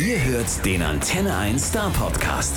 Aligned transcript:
Ihr 0.00 0.18
hört 0.24 0.64
den 0.64 0.80
Antenne 0.80 1.36
1 1.36 1.60
Star 1.60 1.90
Podcast. 1.90 2.56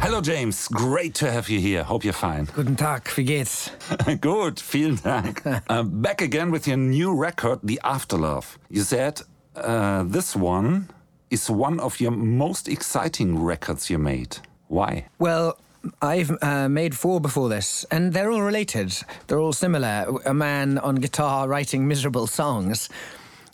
Hello, 0.00 0.20
James. 0.20 0.66
Great 0.66 1.14
to 1.14 1.30
have 1.30 1.48
you 1.48 1.60
here. 1.60 1.84
Hope 1.84 2.02
you're 2.04 2.12
fine. 2.12 2.48
Guten 2.52 2.74
Tag, 2.74 3.08
wie 3.16 3.22
geht's? 3.22 3.70
Good, 4.20 4.58
vielen 4.58 4.96
Dank. 4.96 5.42
uh, 5.68 5.84
back 5.84 6.20
again 6.20 6.50
with 6.50 6.66
your 6.66 6.78
new 6.78 7.14
record, 7.14 7.60
The 7.62 7.78
Afterlove. 7.84 8.58
You 8.68 8.82
said 8.82 9.22
uh, 9.54 10.02
this 10.02 10.34
one 10.34 10.88
is 11.30 11.48
one 11.48 11.78
of 11.78 12.00
your 12.00 12.10
most 12.10 12.66
exciting 12.66 13.38
records 13.38 13.88
you 13.88 13.98
made. 13.98 14.38
Why? 14.66 15.06
Well, 15.20 15.60
I've 16.02 16.36
uh, 16.42 16.68
made 16.68 16.96
four 16.96 17.20
before 17.20 17.48
this, 17.48 17.86
and 17.92 18.12
they're 18.12 18.32
all 18.32 18.42
related. 18.42 18.92
They're 19.28 19.38
all 19.38 19.52
similar. 19.52 20.06
A 20.26 20.34
man 20.34 20.78
on 20.78 20.96
guitar 20.96 21.46
writing 21.46 21.86
miserable 21.86 22.26
songs. 22.26 22.88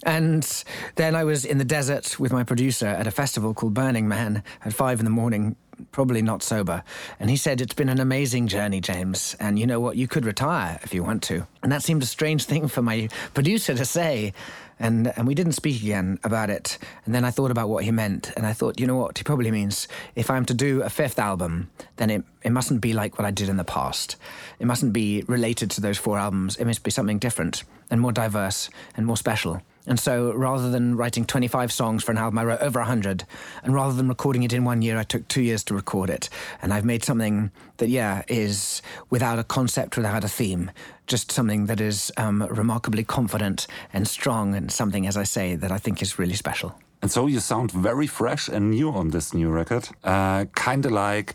And 0.05 0.65
then 0.97 1.15
I 1.15 1.25
was 1.25 1.45
in 1.45 1.59
the 1.59 1.65
desert 1.65 2.19
with 2.19 2.33
my 2.33 2.45
producer 2.45 2.87
at 2.87 3.07
a 3.07 3.11
festival 3.11 3.55
called 3.55 3.75
Burning 3.75 4.09
Man 4.09 4.43
at 4.65 4.73
five 4.73 4.99
in 4.99 5.05
the 5.05 5.11
morning, 5.11 5.57
probably 5.93 6.23
not 6.23 6.43
sober. 6.43 6.83
And 7.21 7.31
he 7.31 7.37
said, 7.37 7.61
It's 7.61 7.75
been 7.75 7.89
an 7.89 8.01
amazing 8.01 8.49
journey, 8.49 8.81
James. 8.81 9.37
And 9.39 9.59
you 9.59 9.67
know 9.67 9.81
what? 9.81 9.97
You 9.97 10.09
could 10.09 10.25
retire 10.25 10.81
if 10.83 10.93
you 10.93 11.03
want 11.03 11.23
to. 11.25 11.47
And 11.63 11.71
that 11.71 11.83
seemed 11.83 12.03
a 12.03 12.07
strange 12.07 12.45
thing 12.45 12.69
for 12.69 12.83
my 12.83 13.09
producer 13.35 13.75
to 13.75 13.85
say. 13.85 14.33
And, 14.81 15.13
and 15.17 15.29
we 15.29 15.37
didn't 15.37 15.53
speak 15.53 15.81
again 15.81 16.19
about 16.25 16.51
it. 16.51 16.79
And 17.05 17.15
then 17.15 17.25
I 17.25 17.31
thought 17.31 17.53
about 17.53 17.69
what 17.69 17.85
he 17.85 17.93
meant. 17.93 18.33
And 18.37 18.45
I 18.45 18.53
thought, 18.53 18.81
you 18.81 18.87
know 18.89 18.97
what? 18.97 19.17
He 19.17 19.23
probably 19.23 19.53
means 19.53 19.87
if 20.17 20.29
I'm 20.29 20.45
to 20.47 20.55
do 20.55 20.83
a 20.83 20.91
fifth 20.91 21.21
album, 21.21 21.71
then 21.97 22.11
it, 22.11 22.25
it 22.43 22.51
mustn't 22.51 22.81
be 22.81 22.93
like 22.93 23.17
what 23.17 23.25
I 23.25 23.31
did 23.31 23.49
in 23.49 23.59
the 23.59 23.65
past. 23.65 24.17
It 24.59 24.67
mustn't 24.67 24.93
be 24.93 25.23
related 25.29 25.71
to 25.73 25.81
those 25.81 25.99
four 25.99 26.19
albums. 26.19 26.57
It 26.57 26.65
must 26.65 26.83
be 26.83 26.91
something 26.91 27.21
different 27.21 27.63
and 27.91 28.01
more 28.01 28.11
diverse 28.11 28.71
and 28.97 29.07
more 29.07 29.17
special. 29.17 29.63
And 29.87 29.99
so 29.99 30.33
rather 30.33 30.71
than 30.71 30.97
writing 30.97 31.25
25 31.25 31.73
songs 31.73 32.05
for 32.05 32.13
an 32.13 32.19
album, 32.19 32.39
I 32.39 32.45
wrote 32.45 32.61
over 32.61 32.79
100. 32.79 33.25
And 33.65 33.75
rather 33.75 33.95
than 33.95 34.09
recording 34.09 34.45
it 34.45 34.53
in 34.53 34.65
one 34.65 34.83
year, 34.83 34.99
I 34.99 35.03
took 35.03 35.27
two 35.29 35.43
years 35.43 35.65
to 35.65 35.75
record 35.75 36.09
it. 36.09 36.29
And 36.61 36.73
I've 36.73 36.85
made 36.85 37.05
something 37.05 37.51
that, 37.79 37.89
yeah, 37.89 38.23
is 38.29 38.81
without 39.11 39.39
a 39.39 39.45
concept, 39.45 39.97
without 39.97 40.23
a 40.23 40.29
theme, 40.29 40.71
just 41.07 41.33
something 41.33 41.67
that 41.67 41.81
is 41.81 42.13
um, 42.17 42.43
remarkably 42.45 43.03
confident 43.03 43.67
and 43.93 44.07
strong, 44.07 44.55
and 44.55 44.71
something, 44.71 45.07
as 45.07 45.17
I 45.17 45.25
say, 45.25 45.57
that 45.57 45.73
I 45.73 45.79
think 45.79 46.01
is 46.01 46.19
really 46.19 46.35
special. 46.35 46.79
And 47.03 47.11
so 47.11 47.27
you 47.27 47.41
sound 47.41 47.73
very 47.73 48.07
fresh 48.07 48.49
and 48.49 48.71
new 48.71 48.91
on 48.91 49.11
this 49.11 49.35
new 49.35 49.51
record. 49.51 49.89
Uh, 50.05 50.45
kind 50.55 50.87
of 50.87 50.93
like 50.93 51.35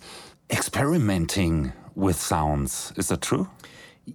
experimenting 0.50 1.74
with 1.96 2.16
sounds. 2.16 2.94
Is 2.96 3.10
that 3.10 3.22
true? 3.22 3.50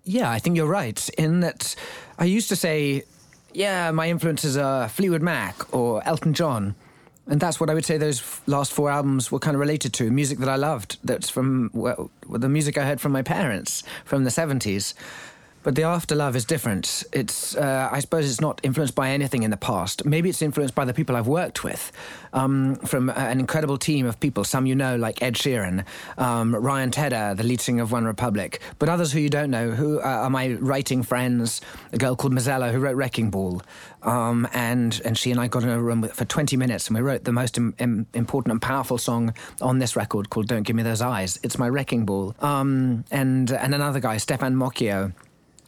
Yeah, 0.05 0.31
I 0.31 0.39
think 0.39 0.57
you're 0.57 0.67
right. 0.67 1.07
In 1.19 1.41
that, 1.41 1.77
I 2.19 2.25
used 2.25 2.49
to 2.49 2.57
say 2.57 3.05
yeah, 3.55 3.91
my 3.91 4.09
influences 4.09 4.57
are 4.57 4.89
Fleetwood 4.89 5.23
Mac 5.23 5.75
or 5.75 6.03
Elton 6.07 6.35
John. 6.35 6.75
And 7.27 7.41
that's 7.41 7.61
what 7.61 7.71
I 7.71 7.75
would 7.75 7.85
say 7.85 7.99
those 7.99 8.21
f- 8.21 8.43
last 8.47 8.73
four 8.73 8.91
albums 8.91 9.31
were 9.31 9.39
kind 9.39 9.55
of 9.55 9.61
related 9.61 9.93
to 9.95 10.11
music 10.11 10.39
that 10.39 10.49
I 10.49 10.57
loved. 10.57 10.99
That's 11.05 11.31
from 11.31 11.71
well, 11.73 12.11
the 12.29 12.49
music 12.49 12.77
I 12.77 12.85
heard 12.85 13.01
from 13.01 13.13
my 13.13 13.23
parents 13.23 13.85
from 14.05 14.25
the 14.25 14.31
70s. 14.31 14.95
But 15.63 15.77
the 15.77 15.83
afterlove 15.83 16.35
is 16.35 16.45
different. 16.45 17.05
It's, 17.13 17.57
uh, 17.57 17.89
I 17.93 18.01
suppose, 18.01 18.29
it's 18.29 18.41
not 18.41 18.61
influenced 18.65 18.97
by 18.97 19.11
anything 19.11 19.45
in 19.45 19.51
the 19.53 19.57
past. 19.57 20.05
Maybe 20.05 20.29
it's 20.29 20.43
influenced 20.43 20.75
by 20.75 20.85
the 20.85 20.93
people 20.93 21.15
I've 21.15 21.29
worked 21.29 21.63
with, 21.63 21.93
um, 22.33 22.75
from 22.77 23.11
an 23.11 23.39
incredible 23.39 23.79
team 23.79 24.05
of 24.07 24.19
people. 24.19 24.43
Some 24.43 24.67
you 24.67 24.75
know, 24.75 24.97
like 24.97 25.23
Ed 25.23 25.35
Sheeran, 25.35 25.85
um, 26.19 26.55
Ryan 26.55 26.91
Tedder, 26.91 27.35
the 27.37 27.45
lead 27.45 27.61
singer 27.61 27.85
of 27.85 27.91
OneRepublic, 27.91 28.59
but 28.81 28.89
others 28.89 29.13
who 29.13 29.21
you 29.21 29.29
don't 29.29 29.51
know, 29.51 29.71
who 29.71 30.01
uh, 30.01 30.03
are 30.03 30.31
my 30.31 30.55
writing 30.55 31.05
friends. 31.05 31.61
A 31.93 31.99
girl 31.99 32.17
called 32.17 32.33
MoZella 32.33 32.73
who 32.73 32.81
wrote 32.81 32.97
Wrecking 32.97 33.31
Ball, 33.31 33.63
um, 34.03 34.49
and 34.53 35.01
and 35.05 35.17
she 35.17 35.31
and 35.31 35.41
I 35.41 35.47
got 35.47 35.63
in 35.63 35.69
a 35.69 35.81
room 35.81 36.03
for 36.09 36.25
20 36.25 36.57
minutes 36.57 36.89
and 36.89 36.97
we 36.97 37.03
wrote 37.03 37.23
the 37.25 37.33
most 37.33 37.57
Im- 37.57 37.75
Im- 37.79 38.07
important 38.15 38.53
and 38.53 38.61
powerful 38.61 38.99
song 38.99 39.33
on 39.61 39.79
this 39.79 39.95
record 39.95 40.31
called 40.31 40.49
"Don't 40.49 40.65
Give 40.65 40.75
Me 40.75 40.83
Those 40.83 41.03
Eyes." 41.03 41.39
It's 41.45 41.59
my 41.59 41.69
Wrecking 41.69 42.05
Ball. 42.05 42.35
Um, 42.41 43.05
and 43.13 43.53
and 43.53 43.75
another 43.75 44.01
guy, 44.01 44.17
Stefan 44.17 44.57
Moccio 44.57 45.13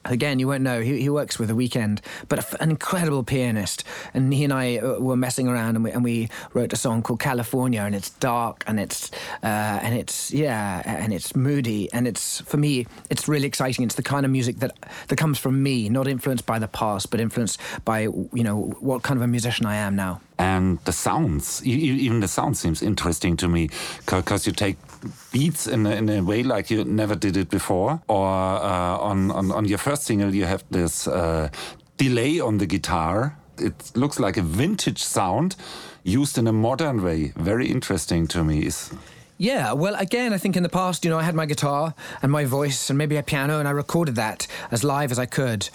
again, 0.04 0.38
you 0.38 0.48
won't 0.48 0.62
know. 0.62 0.80
He, 0.80 1.00
he 1.00 1.08
works 1.08 1.38
with 1.38 1.50
a 1.50 1.54
Weeknd, 1.54 2.00
but 2.28 2.60
an 2.60 2.70
incredible 2.70 3.22
pianist. 3.22 3.84
And 4.12 4.32
he 4.32 4.44
and 4.44 4.52
I 4.52 4.78
uh, 4.78 4.98
were 4.98 5.16
messing 5.16 5.48
around, 5.48 5.76
and 5.76 5.84
we, 5.84 5.90
and 5.90 6.04
we 6.04 6.28
wrote 6.52 6.72
a 6.72 6.76
song 6.76 7.02
called 7.02 7.20
California, 7.20 7.80
and 7.80 7.94
it's 7.94 8.10
dark, 8.10 8.64
and 8.66 8.78
it's 8.80 9.10
uh, 9.42 9.80
and 9.82 9.94
it's 9.94 10.32
yeah, 10.32 10.82
and 10.84 11.12
it's 11.12 11.34
moody, 11.34 11.92
and 11.92 12.06
it's 12.06 12.40
for 12.42 12.56
me, 12.56 12.86
it's 13.10 13.28
really 13.28 13.46
exciting. 13.46 13.84
It's 13.84 13.94
the 13.94 14.02
kind 14.02 14.24
of 14.24 14.32
music 14.32 14.58
that 14.58 14.72
that 15.08 15.16
comes 15.16 15.38
from 15.38 15.62
me, 15.62 15.88
not 15.88 16.06
influenced 16.06 16.46
by 16.46 16.58
the 16.58 16.68
past, 16.68 17.10
but 17.10 17.20
influenced 17.20 17.60
by 17.84 18.00
you 18.00 18.44
know 18.44 18.74
what 18.80 19.02
kind 19.02 19.18
of 19.18 19.22
a 19.22 19.28
musician 19.28 19.66
I 19.66 19.76
am 19.76 19.96
now. 19.96 20.20
And 20.36 20.80
the 20.84 20.92
sounds, 20.92 21.64
even 21.64 22.18
the 22.18 22.26
sound 22.26 22.56
seems 22.56 22.82
interesting 22.82 23.36
to 23.36 23.48
me, 23.48 23.70
because 24.04 24.46
you 24.46 24.52
take 24.52 24.76
beats 25.32 25.66
in 25.66 25.86
a, 25.86 25.90
in 25.90 26.08
a 26.08 26.22
way 26.22 26.42
like 26.42 26.70
you 26.70 26.84
never 26.84 27.14
did 27.14 27.36
it 27.36 27.50
before. 27.50 28.00
Or 28.08 28.26
uh, 28.26 28.98
on, 28.98 29.30
on, 29.30 29.50
on 29.52 29.64
your 29.64 29.78
first 29.78 30.04
single, 30.04 30.34
you 30.34 30.44
have 30.44 30.64
this 30.70 31.06
uh, 31.06 31.48
delay 31.96 32.40
on 32.40 32.58
the 32.58 32.66
guitar. 32.66 33.36
It 33.58 33.92
looks 33.94 34.18
like 34.18 34.36
a 34.36 34.42
vintage 34.42 35.02
sound 35.02 35.56
used 36.02 36.38
in 36.38 36.46
a 36.46 36.52
modern 36.52 37.02
way. 37.02 37.32
Very 37.36 37.66
interesting 37.68 38.26
to 38.28 38.44
me. 38.44 38.70
Yeah, 39.36 39.72
well, 39.72 39.94
again, 39.96 40.32
I 40.32 40.38
think 40.38 40.56
in 40.56 40.62
the 40.62 40.68
past, 40.68 41.04
you 41.04 41.10
know, 41.10 41.18
I 41.18 41.24
had 41.24 41.34
my 41.34 41.46
guitar 41.46 41.94
and 42.22 42.30
my 42.30 42.44
voice 42.44 42.88
and 42.88 42.96
maybe 42.96 43.16
a 43.16 43.22
piano, 43.22 43.58
and 43.58 43.66
I 43.66 43.72
recorded 43.72 44.14
that 44.14 44.46
as 44.70 44.84
live 44.84 45.10
as 45.10 45.18
I 45.18 45.26
could. 45.26 45.68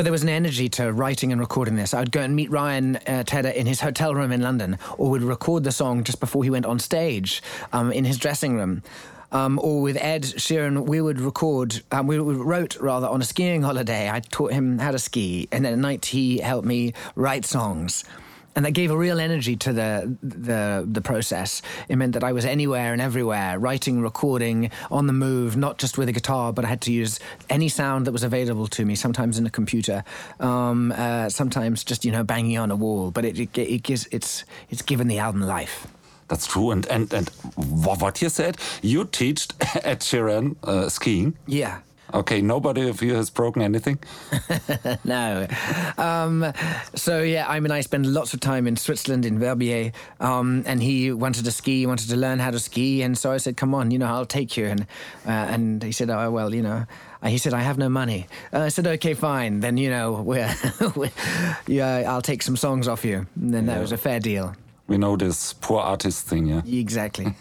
But 0.00 0.04
there 0.04 0.12
was 0.12 0.22
an 0.22 0.30
energy 0.30 0.70
to 0.70 0.94
writing 0.94 1.30
and 1.30 1.38
recording 1.38 1.76
this. 1.76 1.92
I'd 1.92 2.10
go 2.10 2.22
and 2.22 2.34
meet 2.34 2.50
Ryan 2.50 2.96
uh, 3.06 3.22
Tedder 3.22 3.50
in 3.50 3.66
his 3.66 3.82
hotel 3.82 4.14
room 4.14 4.32
in 4.32 4.40
London, 4.40 4.78
or 4.96 5.10
would 5.10 5.20
record 5.20 5.62
the 5.62 5.72
song 5.72 6.04
just 6.04 6.20
before 6.20 6.42
he 6.42 6.48
went 6.48 6.64
on 6.64 6.78
stage 6.78 7.42
um, 7.74 7.92
in 7.92 8.06
his 8.06 8.16
dressing 8.16 8.56
room. 8.56 8.82
Um, 9.30 9.60
or 9.62 9.82
with 9.82 9.98
Ed 9.98 10.22
Sheeran, 10.22 10.86
we 10.86 11.02
would 11.02 11.20
record, 11.20 11.82
um, 11.92 12.06
we 12.06 12.16
wrote 12.16 12.76
rather 12.76 13.08
on 13.08 13.20
a 13.20 13.24
skiing 13.26 13.60
holiday. 13.60 14.08
I 14.08 14.20
taught 14.20 14.54
him 14.54 14.78
how 14.78 14.92
to 14.92 14.98
ski, 14.98 15.50
and 15.52 15.66
then 15.66 15.74
at 15.74 15.78
night 15.78 16.06
he 16.06 16.38
helped 16.38 16.66
me 16.66 16.94
write 17.14 17.44
songs 17.44 18.02
and 18.56 18.64
that 18.64 18.72
gave 18.72 18.90
a 18.90 18.96
real 18.96 19.20
energy 19.20 19.56
to 19.56 19.72
the 19.72 20.16
the 20.22 20.86
the 20.90 21.00
process. 21.00 21.62
It 21.88 21.96
meant 21.96 22.14
that 22.14 22.24
I 22.24 22.32
was 22.32 22.44
anywhere 22.44 22.92
and 22.92 23.00
everywhere, 23.00 23.58
writing, 23.58 24.00
recording, 24.00 24.70
on 24.90 25.06
the 25.06 25.12
move, 25.12 25.56
not 25.56 25.78
just 25.78 25.98
with 25.98 26.08
a 26.08 26.12
guitar, 26.12 26.52
but 26.52 26.64
I 26.64 26.68
had 26.68 26.80
to 26.82 26.92
use 26.92 27.20
any 27.48 27.68
sound 27.68 28.06
that 28.06 28.12
was 28.12 28.22
available 28.22 28.66
to 28.68 28.84
me. 28.84 28.94
Sometimes 28.94 29.38
in 29.38 29.46
a 29.46 29.50
computer, 29.50 30.04
um, 30.40 30.92
uh, 30.96 31.28
sometimes 31.28 31.84
just 31.84 32.04
you 32.04 32.12
know 32.12 32.24
banging 32.24 32.58
on 32.58 32.70
a 32.70 32.76
wall. 32.76 33.10
But 33.10 33.24
it, 33.24 33.38
it, 33.38 33.58
it 33.58 33.82
gives 33.82 34.08
it's 34.10 34.44
it's 34.68 34.82
given 34.82 35.08
the 35.08 35.18
album 35.18 35.42
life. 35.42 35.86
That's 36.28 36.46
true. 36.46 36.70
And 36.70 36.86
and 36.86 37.12
and 37.12 37.28
what 37.56 38.22
you 38.22 38.28
said, 38.28 38.56
you 38.82 39.04
teach 39.04 39.48
at 39.60 40.00
Sheeran 40.08 40.56
uh, 40.64 40.88
skiing. 40.88 41.36
Yeah. 41.46 41.80
Okay, 42.12 42.40
nobody 42.40 42.88
of 42.88 43.02
you 43.02 43.14
has 43.14 43.30
broken 43.30 43.62
anything? 43.62 43.98
no. 45.04 45.46
Um, 45.96 46.52
so, 46.94 47.22
yeah, 47.22 47.48
I 47.48 47.60
mean, 47.60 47.70
I 47.70 47.80
spend 47.82 48.06
lots 48.06 48.34
of 48.34 48.40
time 48.40 48.66
in 48.66 48.76
Switzerland, 48.76 49.24
in 49.24 49.38
Verbier, 49.38 49.92
um, 50.18 50.64
and 50.66 50.82
he 50.82 51.12
wanted 51.12 51.44
to 51.44 51.52
ski, 51.52 51.86
wanted 51.86 52.08
to 52.10 52.16
learn 52.16 52.38
how 52.38 52.50
to 52.50 52.58
ski. 52.58 53.02
And 53.02 53.16
so 53.16 53.30
I 53.30 53.36
said, 53.36 53.56
come 53.56 53.74
on, 53.74 53.90
you 53.90 53.98
know, 53.98 54.06
I'll 54.06 54.26
take 54.26 54.56
you. 54.56 54.66
And, 54.66 54.82
uh, 55.26 55.30
and 55.30 55.82
he 55.82 55.92
said, 55.92 56.10
oh, 56.10 56.30
well, 56.30 56.54
you 56.54 56.62
know, 56.62 56.86
he 57.24 57.38
said, 57.38 57.54
I 57.54 57.60
have 57.60 57.78
no 57.78 57.88
money. 57.88 58.26
Uh, 58.52 58.60
I 58.60 58.68
said, 58.68 58.86
okay, 58.86 59.14
fine. 59.14 59.60
Then, 59.60 59.76
you 59.76 59.90
know, 59.90 60.12
we're, 60.22 60.52
we're, 60.96 61.10
yeah, 61.66 62.04
I'll 62.08 62.22
take 62.22 62.42
some 62.42 62.56
songs 62.56 62.88
off 62.88 63.04
you. 63.04 63.26
And 63.36 63.54
then 63.54 63.66
yeah. 63.66 63.74
that 63.74 63.80
was 63.80 63.92
a 63.92 63.98
fair 63.98 64.20
deal. 64.20 64.54
We 64.86 64.98
know 64.98 65.16
this 65.16 65.52
poor 65.52 65.78
artist 65.78 66.26
thing, 66.26 66.46
yeah? 66.46 66.62
Exactly. 66.66 67.32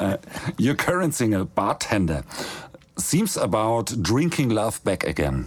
uh, 0.00 0.16
your 0.56 0.74
current 0.76 1.14
singer, 1.14 1.44
Bartender, 1.44 2.24
seems 2.98 3.36
about 3.36 3.94
drinking 4.02 4.50
love 4.50 4.82
back 4.84 5.04
again. 5.04 5.46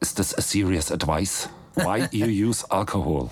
Is 0.00 0.12
this 0.12 0.34
a 0.36 0.42
serious 0.42 0.90
advice? 0.90 1.46
Why 1.74 2.08
you 2.12 2.26
use 2.26 2.64
alcohol? 2.70 3.30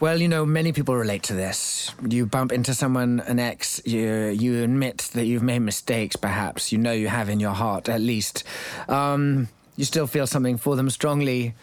Well, 0.00 0.20
you 0.20 0.28
know, 0.28 0.46
many 0.46 0.72
people 0.72 0.94
relate 0.94 1.24
to 1.24 1.34
this. 1.34 1.92
You 2.08 2.24
bump 2.24 2.52
into 2.52 2.72
someone, 2.72 3.20
an 3.26 3.40
ex, 3.40 3.80
you 3.84 4.26
you 4.26 4.62
admit 4.62 5.10
that 5.14 5.26
you've 5.26 5.42
made 5.42 5.58
mistakes, 5.58 6.14
perhaps. 6.14 6.70
You 6.70 6.78
know 6.78 6.92
you 6.92 7.08
have 7.08 7.28
in 7.28 7.40
your 7.40 7.54
heart, 7.54 7.88
at 7.88 8.00
least. 8.00 8.44
Um, 8.88 9.48
you 9.76 9.84
still 9.84 10.06
feel 10.06 10.26
something 10.26 10.56
for 10.56 10.76
them 10.76 10.88
strongly. 10.88 11.54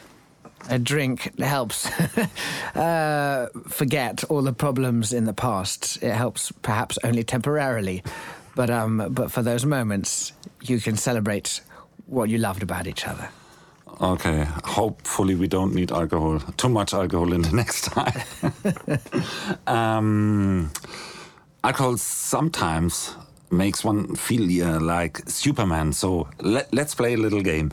A 0.69 0.79
drink 0.79 1.37
helps 1.39 1.85
uh, 2.75 3.47
forget 3.69 4.23
all 4.25 4.41
the 4.41 4.53
problems 4.53 5.13
in 5.13 5.25
the 5.25 5.33
past. 5.33 6.01
It 6.03 6.11
helps, 6.11 6.51
perhaps 6.61 6.97
only 7.03 7.23
temporarily. 7.23 8.03
But 8.55 8.69
um, 8.69 9.09
but 9.11 9.31
for 9.31 9.41
those 9.41 9.65
moments, 9.65 10.31
you 10.61 10.79
can 10.79 10.97
celebrate 10.97 11.61
what 12.07 12.29
you 12.29 12.37
loved 12.37 12.63
about 12.63 12.87
each 12.87 13.07
other. 13.07 13.29
Okay. 14.01 14.45
Hopefully, 14.63 15.35
we 15.35 15.47
don't 15.47 15.73
need 15.73 15.91
alcohol. 15.91 16.39
Too 16.57 16.69
much 16.69 16.93
alcohol 16.93 17.33
in 17.33 17.41
the 17.41 17.51
next 17.61 17.85
time. 17.85 18.21
um, 19.67 20.71
alcohol 21.63 21.97
sometimes 21.97 23.15
makes 23.51 23.83
one 23.83 24.15
feel 24.15 24.65
uh, 24.65 24.79
like 24.79 25.21
Superman. 25.29 25.93
So 25.93 26.27
let, 26.41 26.77
us 26.77 26.95
play 26.95 27.13
a 27.13 27.17
little 27.17 27.41
game. 27.41 27.71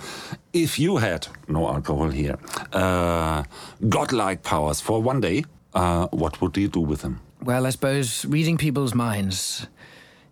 If 0.53 0.79
you 0.79 0.99
had 0.99 1.27
no 1.49 1.69
alcohol 1.69 2.11
here, 2.11 2.39
uh, 2.73 3.45
godlike 3.89 4.43
powers 4.43 4.81
for 4.81 5.03
one 5.03 5.21
day, 5.21 5.45
uh, 5.75 6.07
what 6.09 6.41
would 6.41 6.57
you 6.57 6.69
do 6.69 6.81
with 6.81 7.03
them? 7.03 7.21
Well, 7.43 7.67
I 7.67 7.71
suppose 7.71 8.25
reading 8.27 8.57
people's 8.57 8.95
minds 8.95 9.67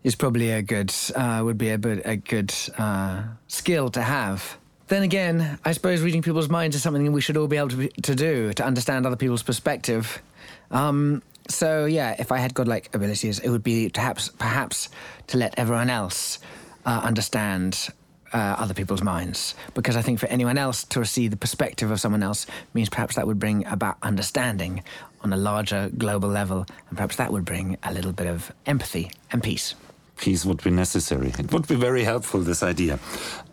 is 0.03 0.15
probably 0.15 0.51
a 0.51 0.63
good 0.63 0.93
uh, 1.15 1.43
would 1.45 1.59
be 1.59 1.71
a, 1.71 1.79
a 2.05 2.17
good 2.17 2.55
uh, 2.79 3.23
skill 3.49 3.91
to 3.91 4.03
have. 4.03 4.57
Then 4.89 5.03
again, 5.03 5.59
I 5.65 5.73
suppose 5.73 6.01
reading 6.01 6.23
people's 6.23 6.49
minds 6.49 6.75
is 6.75 6.83
something 6.83 7.13
we 7.13 7.21
should 7.21 7.37
all 7.37 7.47
be 7.47 7.57
able 7.57 7.69
to, 7.69 7.77
be, 7.77 7.89
to 8.03 8.15
do 8.15 8.53
to 8.55 8.65
understand 8.65 9.07
other 9.07 9.17
people's 9.17 9.43
perspective. 9.43 10.21
Um, 10.71 11.23
so 11.49 11.85
yeah, 11.85 12.17
if 12.19 12.33
I 12.33 12.39
had 12.39 12.55
godlike 12.55 12.93
abilities, 12.95 13.39
it 13.39 13.51
would 13.51 13.63
be 13.63 13.89
perhaps 13.91 14.31
perhaps 14.31 14.89
to 15.29 15.39
let 15.39 15.59
everyone 15.59 15.91
else 15.91 16.39
uh, 16.87 17.03
understand 17.05 17.91
uh, 18.33 18.57
other 18.59 18.75
people's 18.75 19.03
minds. 19.03 19.55
Because 19.75 19.97
I 19.97 20.03
think 20.03 20.19
for 20.19 20.27
anyone 20.27 20.59
else 20.59 20.85
to 20.85 21.05
see 21.05 21.29
the 21.29 21.37
perspective 21.37 21.91
of 21.91 22.01
someone 22.01 22.23
else 22.23 22.47
means 22.75 22.89
perhaps 22.89 23.17
that 23.17 23.27
would 23.27 23.39
bring 23.39 23.67
about 23.67 23.97
understanding 24.03 24.83
on 25.23 25.33
a 25.33 25.37
larger 25.37 25.91
global 25.99 26.29
level, 26.29 26.67
and 26.89 26.97
perhaps 26.97 27.17
that 27.17 27.31
would 27.31 27.45
bring 27.45 27.77
a 27.83 27.93
little 27.93 28.13
bit 28.13 28.27
of 28.27 28.51
empathy 28.67 29.11
and 29.31 29.43
peace 29.43 29.75
peace 30.21 30.45
would 30.45 30.63
be 30.63 30.71
necessary. 30.71 31.33
It 31.39 31.53
would 31.53 31.67
be 31.67 31.75
very 31.75 32.05
helpful, 32.05 32.41
this 32.41 32.63
idea. 32.63 32.99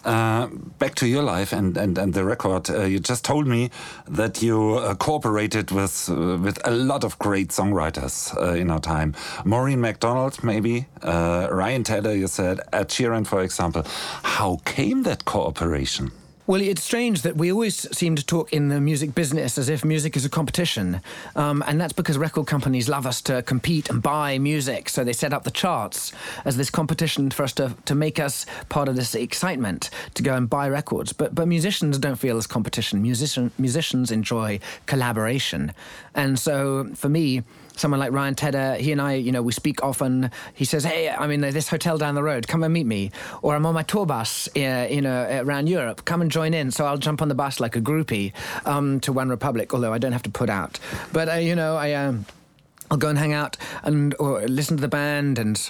Uh, 0.04 0.48
back 0.78 0.96
to 0.96 1.08
your 1.08 1.24
life 1.24 1.52
and, 1.54 1.78
and, 1.78 1.98
and 1.98 2.14
the 2.14 2.24
record. 2.24 2.70
Uh, 2.70 2.84
you 2.84 3.00
just 3.00 3.26
told 3.26 3.48
me 3.48 3.72
that 4.08 4.42
you 4.42 4.76
uh, 4.76 4.96
cooperated 4.96 5.72
with 5.72 6.10
uh, 6.10 6.38
with 6.38 6.60
a 6.66 6.72
lot 6.72 7.04
of 7.04 7.18
great 7.20 7.50
songwriters 7.50 8.36
uh, 8.38 8.54
in 8.54 8.70
our 8.70 8.80
time. 8.80 9.16
Maureen 9.44 9.82
McDonald, 9.82 10.44
maybe. 10.44 10.86
Uh, 11.02 11.48
Ryan 11.52 11.84
Tedder, 11.84 12.16
you 12.16 12.28
said. 12.28 12.60
Ed 12.72 12.90
Sheeran, 12.90 13.26
for 13.26 13.42
example. 13.42 13.84
How 14.24 14.60
came 14.66 15.04
that 15.04 15.26
cooperation? 15.26 16.12
Well, 16.48 16.62
it's 16.62 16.82
strange 16.82 17.24
that 17.24 17.36
we 17.36 17.52
always 17.52 17.76
seem 17.94 18.16
to 18.16 18.26
talk 18.26 18.54
in 18.54 18.70
the 18.70 18.80
music 18.80 19.14
business 19.14 19.58
as 19.58 19.68
if 19.68 19.84
music 19.84 20.16
is 20.16 20.24
a 20.24 20.30
competition. 20.30 21.02
Um, 21.36 21.62
and 21.68 21.80
that's 21.80 21.92
because 21.92 22.18
record 22.18 22.48
companies 22.48 22.88
love 22.88 23.06
us 23.06 23.22
to 23.24 23.42
compete 23.42 23.90
and 23.90 24.02
buy 24.02 24.40
music. 24.40 24.88
So 24.88 25.04
they 25.04 25.12
set 25.12 25.34
up 25.34 25.44
the 25.44 25.52
charts 25.52 26.14
as 26.46 26.56
this 26.56 26.70
competition 26.70 27.32
for 27.32 27.44
us 27.44 27.52
to, 27.56 27.76
to 27.84 27.96
make 27.96 28.18
us 28.18 28.46
part 28.70 28.88
of 28.88 28.96
this 28.96 29.14
excitement 29.14 29.90
to 30.14 30.24
go 30.24 30.36
and 30.36 30.50
buy 30.50 30.70
records. 30.70 31.12
But, 31.12 31.36
but 31.36 31.50
musicians 31.50 31.98
don't 31.98 32.16
feel 32.16 32.38
as 32.38 32.48
competition. 32.48 33.02
Musician, 33.02 33.52
musicians 33.58 34.10
enjoy 34.10 34.62
collaboration. 34.86 35.74
And 36.16 36.40
so 36.40 36.86
for 36.96 37.10
me, 37.10 37.44
someone 37.78 38.00
like 38.00 38.12
Ryan 38.12 38.36
Tedder, 38.36 38.76
he 38.76 38.92
and 38.92 39.02
I, 39.02 39.14
you 39.14 39.32
know, 39.32 39.42
we 39.42 39.54
speak 39.54 39.84
often. 39.84 40.32
He 40.54 40.66
says, 40.66 40.84
"Hey, 40.84 41.10
I'm 41.10 41.32
in 41.32 41.42
this 41.42 41.70
hotel 41.70 41.98
down 41.98 42.16
the 42.16 42.24
road. 42.24 42.48
Come 42.48 42.64
and 42.64 42.74
meet 42.74 42.86
me." 42.86 43.12
Or 43.42 43.56
I'm 43.56 43.66
on 43.66 43.74
my 43.74 43.84
tour 43.84 44.06
bus, 44.06 44.50
uh, 44.56 44.88
you 44.90 45.02
know, 45.02 45.42
around 45.42 45.68
Europe. 45.68 46.06
Come 46.06 46.22
and 46.22 46.32
join 46.32 46.54
in. 46.54 46.72
So 46.72 46.86
I'll 46.86 46.98
jump 46.98 47.22
on 47.22 47.28
the 47.28 47.36
bus 47.36 47.60
like 47.60 47.76
a 47.76 47.82
groupie 47.82 48.34
um, 48.66 49.00
to 49.02 49.14
OneRepublic, 49.14 49.74
although 49.74 49.94
I 49.94 49.98
don't 49.98 50.12
have 50.12 50.24
to 50.24 50.30
put 50.30 50.50
out. 50.50 50.80
But 51.14 51.30
uh, 51.30 51.34
you 51.34 51.56
know, 51.56 51.78
I. 51.78 51.94
Um, 51.94 52.26
I'll 52.90 52.98
go 52.98 53.10
and 53.10 53.18
hang 53.18 53.34
out 53.34 53.58
and 53.84 54.16
or 54.18 54.48
listen 54.48 54.78
to 54.78 54.82
the 54.82 54.88
band 54.88 55.38
and 55.40 55.70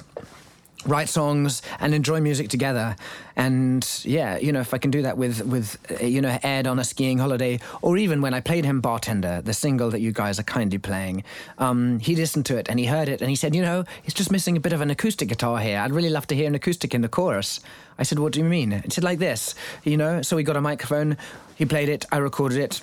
write 0.87 1.09
songs 1.09 1.61
and 1.79 1.93
enjoy 1.93 2.19
music 2.21 2.49
together. 2.49 2.95
And 3.35 3.87
yeah, 4.03 4.37
you 4.37 4.51
know, 4.51 4.61
if 4.61 4.73
I 4.73 4.77
can 4.79 4.89
do 4.89 5.01
that 5.03 5.17
with 5.17 5.45
with 5.45 5.77
uh, 5.91 6.05
you 6.05 6.21
know 6.21 6.39
Ed 6.41 6.65
on 6.65 6.79
a 6.79 6.83
skiing 6.83 7.19
holiday, 7.19 7.59
or 7.81 7.97
even 7.97 8.21
when 8.21 8.33
I 8.33 8.39
played 8.39 8.65
him 8.65 8.81
Bartender, 8.81 9.41
the 9.41 9.53
single 9.53 9.91
that 9.91 10.01
you 10.01 10.11
guys 10.11 10.39
are 10.39 10.43
kindly 10.43 10.79
playing, 10.79 11.23
um, 11.59 11.99
he 11.99 12.15
listened 12.15 12.45
to 12.47 12.57
it 12.57 12.67
and 12.69 12.79
he 12.79 12.85
heard 12.85 13.09
it 13.09 13.21
and 13.21 13.29
he 13.29 13.35
said, 13.35 13.53
you 13.53 13.61
know, 13.61 13.83
it's 14.05 14.13
just 14.13 14.31
missing 14.31 14.57
a 14.57 14.59
bit 14.59 14.73
of 14.73 14.81
an 14.81 14.89
acoustic 14.89 15.27
guitar 15.29 15.59
here. 15.59 15.79
I'd 15.79 15.91
really 15.91 16.09
love 16.09 16.25
to 16.27 16.35
hear 16.35 16.47
an 16.47 16.55
acoustic 16.55 16.95
in 16.95 17.01
the 17.01 17.09
chorus. 17.09 17.59
I 17.99 18.03
said, 18.03 18.19
what 18.19 18.33
do 18.33 18.39
you 18.39 18.45
mean? 18.45 18.71
He 18.71 18.89
said 18.89 19.03
like 19.03 19.19
this, 19.19 19.55
you 19.83 19.97
know. 19.97 20.21
So 20.21 20.35
we 20.35 20.43
got 20.43 20.55
a 20.55 20.61
microphone. 20.61 21.17
He 21.55 21.65
played 21.65 21.89
it. 21.89 22.05
I 22.11 22.17
recorded 22.17 22.59
it 22.59 22.81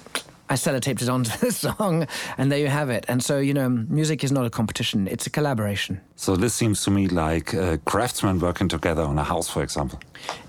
I 0.54 0.56
sellotaped 0.56 1.02
it 1.02 1.08
onto 1.08 1.36
the 1.44 1.50
song, 1.50 2.06
and 2.38 2.52
there 2.52 2.60
you 2.60 2.68
have 2.68 2.88
it. 2.88 3.04
And 3.08 3.20
so, 3.20 3.38
you 3.40 3.52
know, 3.52 3.68
music 3.68 4.22
is 4.22 4.30
not 4.30 4.46
a 4.46 4.50
competition, 4.50 5.08
it's 5.08 5.26
a 5.26 5.30
collaboration. 5.30 6.00
So, 6.14 6.36
this 6.36 6.54
seems 6.54 6.84
to 6.84 6.92
me 6.92 7.08
like 7.08 7.52
uh, 7.54 7.78
craftsmen 7.84 8.38
working 8.38 8.68
together 8.68 9.02
on 9.02 9.18
a 9.18 9.24
house, 9.24 9.48
for 9.48 9.64
example. 9.64 9.98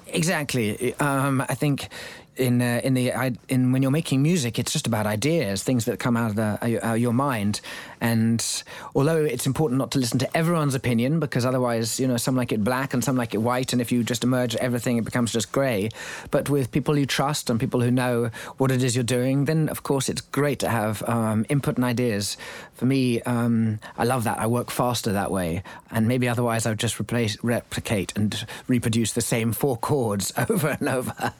Exactly. 0.05 0.93
Um, 0.99 1.43
I 1.49 1.55
think 1.55 1.89
in 2.37 2.61
uh, 2.61 2.81
in 2.83 2.93
the 2.93 3.11
in 3.49 3.71
when 3.71 3.81
you're 3.81 3.91
making 3.91 4.21
music, 4.21 4.59
it's 4.59 4.71
just 4.71 4.87
about 4.87 5.05
ideas, 5.05 5.63
things 5.63 5.85
that 5.85 5.99
come 5.99 6.17
out 6.17 6.31
of 6.31 6.35
the, 6.35 6.87
uh, 6.87 6.93
your 6.93 7.13
mind. 7.13 7.61
And 8.01 8.63
although 8.93 9.23
it's 9.23 9.47
important 9.47 9.79
not 9.79 9.91
to 9.91 9.99
listen 9.99 10.19
to 10.19 10.37
everyone's 10.37 10.75
opinion, 10.75 11.19
because 11.19 11.45
otherwise, 11.45 11.99
you 11.99 12.07
know, 12.07 12.17
some 12.17 12.35
like 12.35 12.51
it 12.51 12.63
black 12.63 12.93
and 12.93 13.03
some 13.03 13.15
like 13.15 13.33
it 13.33 13.39
white, 13.39 13.73
and 13.73 13.81
if 13.81 13.91
you 13.91 14.03
just 14.03 14.25
merge 14.25 14.55
everything, 14.57 14.97
it 14.97 15.05
becomes 15.05 15.31
just 15.31 15.51
grey. 15.51 15.89
But 16.31 16.49
with 16.49 16.71
people 16.71 16.97
you 16.97 17.05
trust 17.05 17.49
and 17.49 17.59
people 17.59 17.81
who 17.81 17.91
know 17.91 18.31
what 18.57 18.71
it 18.71 18.83
is 18.83 18.95
you're 18.95 19.03
doing, 19.03 19.45
then 19.45 19.69
of 19.69 19.83
course 19.83 20.09
it's 20.09 20.21
great 20.21 20.59
to 20.59 20.69
have 20.69 21.07
um, 21.07 21.45
input 21.49 21.77
and 21.77 21.85
ideas. 21.85 22.37
For 22.73 22.85
me, 22.85 23.21
um, 23.21 23.79
I 23.97 24.03
love 24.03 24.25
that. 24.25 24.39
I 24.39 24.47
work 24.47 24.69
faster 24.69 25.13
that 25.13 25.31
way, 25.31 25.63
and 25.91 26.07
maybe 26.07 26.27
otherwise 26.27 26.65
I 26.65 26.69
would 26.69 26.79
just 26.79 26.99
replace, 26.99 27.41
replicate, 27.43 28.13
and 28.15 28.45
reproduce 28.67 29.13
the 29.13 29.21
same 29.21 29.53
four 29.53 29.77
chords 29.77 30.33
over 30.49 30.77
and 30.79 30.89
over. 30.89 31.33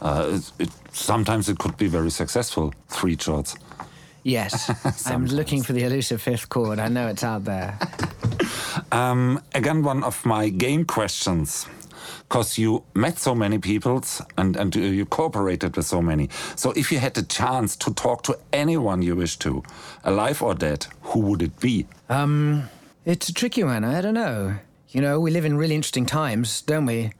Uh, 0.00 0.38
it, 0.38 0.52
it, 0.58 0.70
sometimes 0.92 1.48
it 1.48 1.58
could 1.58 1.76
be 1.76 1.86
very 1.86 2.10
successful, 2.10 2.72
three 2.88 3.16
chords. 3.16 3.56
Yes, 4.22 5.06
I'm 5.06 5.26
looking 5.26 5.62
for 5.62 5.72
the 5.72 5.84
elusive 5.84 6.20
fifth 6.20 6.48
chord. 6.48 6.80
I 6.80 6.88
know 6.88 7.06
it's 7.06 7.22
out 7.22 7.44
there. 7.44 7.78
um, 8.92 9.40
again, 9.54 9.84
one 9.84 10.02
of 10.02 10.24
my 10.26 10.48
game 10.48 10.84
questions. 10.84 11.66
Because 12.28 12.58
you 12.58 12.82
met 12.94 13.18
so 13.18 13.36
many 13.36 13.58
people 13.58 14.02
and, 14.36 14.56
and 14.56 14.74
you 14.74 15.06
cooperated 15.06 15.76
with 15.76 15.86
so 15.86 16.02
many. 16.02 16.28
So, 16.56 16.72
if 16.72 16.90
you 16.90 16.98
had 16.98 17.14
the 17.14 17.22
chance 17.22 17.76
to 17.76 17.94
talk 17.94 18.22
to 18.24 18.36
anyone 18.52 19.02
you 19.02 19.14
wish 19.14 19.36
to, 19.38 19.62
alive 20.02 20.42
or 20.42 20.54
dead, 20.54 20.88
who 21.02 21.20
would 21.20 21.42
it 21.42 21.60
be? 21.60 21.86
Um, 22.08 22.68
it's 23.04 23.28
a 23.28 23.32
tricky 23.32 23.62
one. 23.62 23.84
I 23.84 24.00
don't 24.00 24.14
know. 24.14 24.56
You 24.90 25.00
know, 25.00 25.20
we 25.20 25.30
live 25.30 25.44
in 25.44 25.56
really 25.56 25.76
interesting 25.76 26.06
times, 26.06 26.62
don't 26.62 26.86
we? 26.86 27.12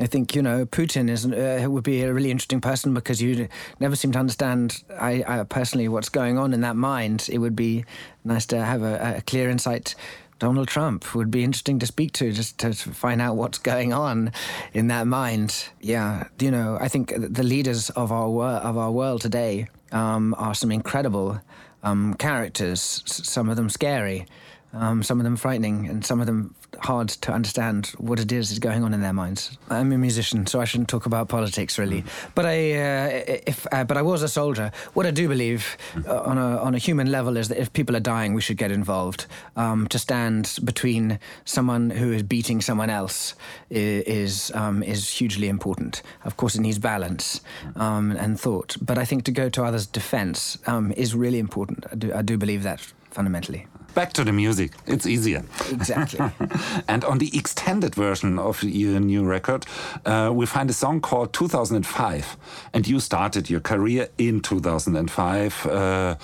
I 0.00 0.06
think 0.06 0.34
you 0.34 0.42
know 0.42 0.64
Putin 0.64 1.10
is 1.10 1.26
uh, 1.26 1.66
would 1.68 1.84
be 1.84 2.02
a 2.02 2.12
really 2.12 2.30
interesting 2.30 2.60
person 2.60 2.94
because 2.94 3.20
you 3.20 3.48
never 3.78 3.94
seem 3.94 4.12
to 4.12 4.18
understand. 4.18 4.82
I, 4.98 5.22
I, 5.26 5.44
personally 5.44 5.88
what's 5.88 6.08
going 6.08 6.38
on 6.38 6.54
in 6.54 6.62
that 6.62 6.76
mind. 6.76 7.28
It 7.30 7.38
would 7.38 7.54
be 7.54 7.84
nice 8.24 8.46
to 8.46 8.64
have 8.64 8.82
a, 8.82 9.16
a, 9.18 9.22
clear 9.22 9.50
insight. 9.50 9.94
Donald 10.38 10.66
Trump 10.66 11.14
would 11.14 11.30
be 11.30 11.44
interesting 11.44 11.78
to 11.78 11.86
speak 11.86 12.12
to 12.14 12.32
just 12.32 12.58
to 12.58 12.72
find 12.72 13.20
out 13.20 13.36
what's 13.36 13.58
going 13.58 13.92
on 13.92 14.32
in 14.72 14.88
that 14.88 15.06
mind. 15.06 15.68
Yeah, 15.80 16.24
you 16.40 16.50
know, 16.50 16.78
I 16.80 16.88
think 16.88 17.12
the 17.16 17.44
leaders 17.44 17.90
of 17.90 18.10
our 18.10 18.28
wor- 18.28 18.46
of 18.46 18.76
our 18.76 18.90
world 18.90 19.20
today 19.20 19.68
um, 19.92 20.34
are 20.38 20.54
some 20.54 20.72
incredible 20.72 21.40
um, 21.82 22.14
characters. 22.14 23.02
Some 23.06 23.50
of 23.50 23.56
them 23.56 23.68
scary, 23.68 24.26
um, 24.72 25.02
some 25.02 25.20
of 25.20 25.24
them 25.24 25.36
frightening, 25.36 25.88
and 25.88 26.04
some 26.04 26.20
of 26.20 26.26
them 26.26 26.54
hard 26.80 27.08
to 27.08 27.32
understand 27.32 27.88
what 27.98 28.18
it 28.18 28.32
is 28.32 28.50
is 28.50 28.58
going 28.58 28.84
on 28.84 28.94
in 28.94 29.00
their 29.00 29.12
minds. 29.12 29.58
I'm 29.68 29.92
a 29.92 29.98
musician, 29.98 30.46
so 30.46 30.60
I 30.60 30.64
shouldn't 30.64 30.88
talk 30.88 31.06
about 31.06 31.28
politics 31.28 31.78
really. 31.78 32.02
Mm. 32.02 32.06
But 32.34 32.46
I, 32.46 32.72
uh, 32.72 33.24
if 33.46 33.66
uh, 33.72 33.84
but 33.84 33.96
I 33.96 34.02
was 34.02 34.22
a 34.22 34.28
soldier. 34.28 34.72
What 34.94 35.06
I 35.06 35.10
do 35.10 35.28
believe 35.28 35.76
uh, 36.06 36.20
on 36.22 36.38
a 36.38 36.58
on 36.58 36.74
a 36.74 36.78
human 36.78 37.10
level 37.10 37.36
is 37.36 37.48
that 37.48 37.58
if 37.58 37.72
people 37.72 37.96
are 37.96 38.00
dying, 38.00 38.34
we 38.34 38.40
should 38.40 38.56
get 38.56 38.70
involved. 38.70 39.26
Um, 39.56 39.86
to 39.88 39.98
stand 39.98 40.58
between 40.64 41.18
someone 41.44 41.90
who 41.90 42.12
is 42.12 42.22
beating 42.22 42.60
someone 42.60 42.90
else 42.90 43.34
is 43.70 44.50
um, 44.54 44.82
is 44.82 45.08
hugely 45.10 45.48
important. 45.48 46.02
Of 46.24 46.36
course, 46.36 46.54
it 46.54 46.60
needs 46.60 46.78
balance 46.78 47.40
um, 47.76 48.12
and 48.12 48.40
thought. 48.40 48.76
But 48.80 48.98
I 48.98 49.04
think 49.04 49.24
to 49.24 49.32
go 49.32 49.48
to 49.50 49.64
others' 49.64 49.86
defence 49.86 50.58
um, 50.66 50.92
is 50.92 51.14
really 51.14 51.38
important. 51.38 51.86
I 51.92 51.94
do, 51.96 52.14
I 52.14 52.22
do 52.22 52.38
believe 52.38 52.62
that 52.62 52.80
fundamentally. 53.10 53.66
Back 53.94 54.12
to 54.14 54.24
the 54.24 54.32
music. 54.32 54.72
It's 54.86 55.06
easier. 55.06 55.44
Exactly. 55.70 56.20
and 56.88 57.04
on 57.04 57.18
the 57.18 57.30
extended 57.36 57.94
version 57.94 58.38
of 58.38 58.62
your 58.62 59.00
new 59.00 59.24
record, 59.24 59.66
uh, 60.06 60.30
we 60.32 60.46
find 60.46 60.70
a 60.70 60.72
song 60.72 61.00
called 61.00 61.32
2005. 61.34 62.36
And 62.72 62.88
you 62.88 63.00
started 63.00 63.50
your 63.50 63.60
career 63.60 64.08
in 64.16 64.40
2005. 64.40 65.66
Uh, 65.66 66.16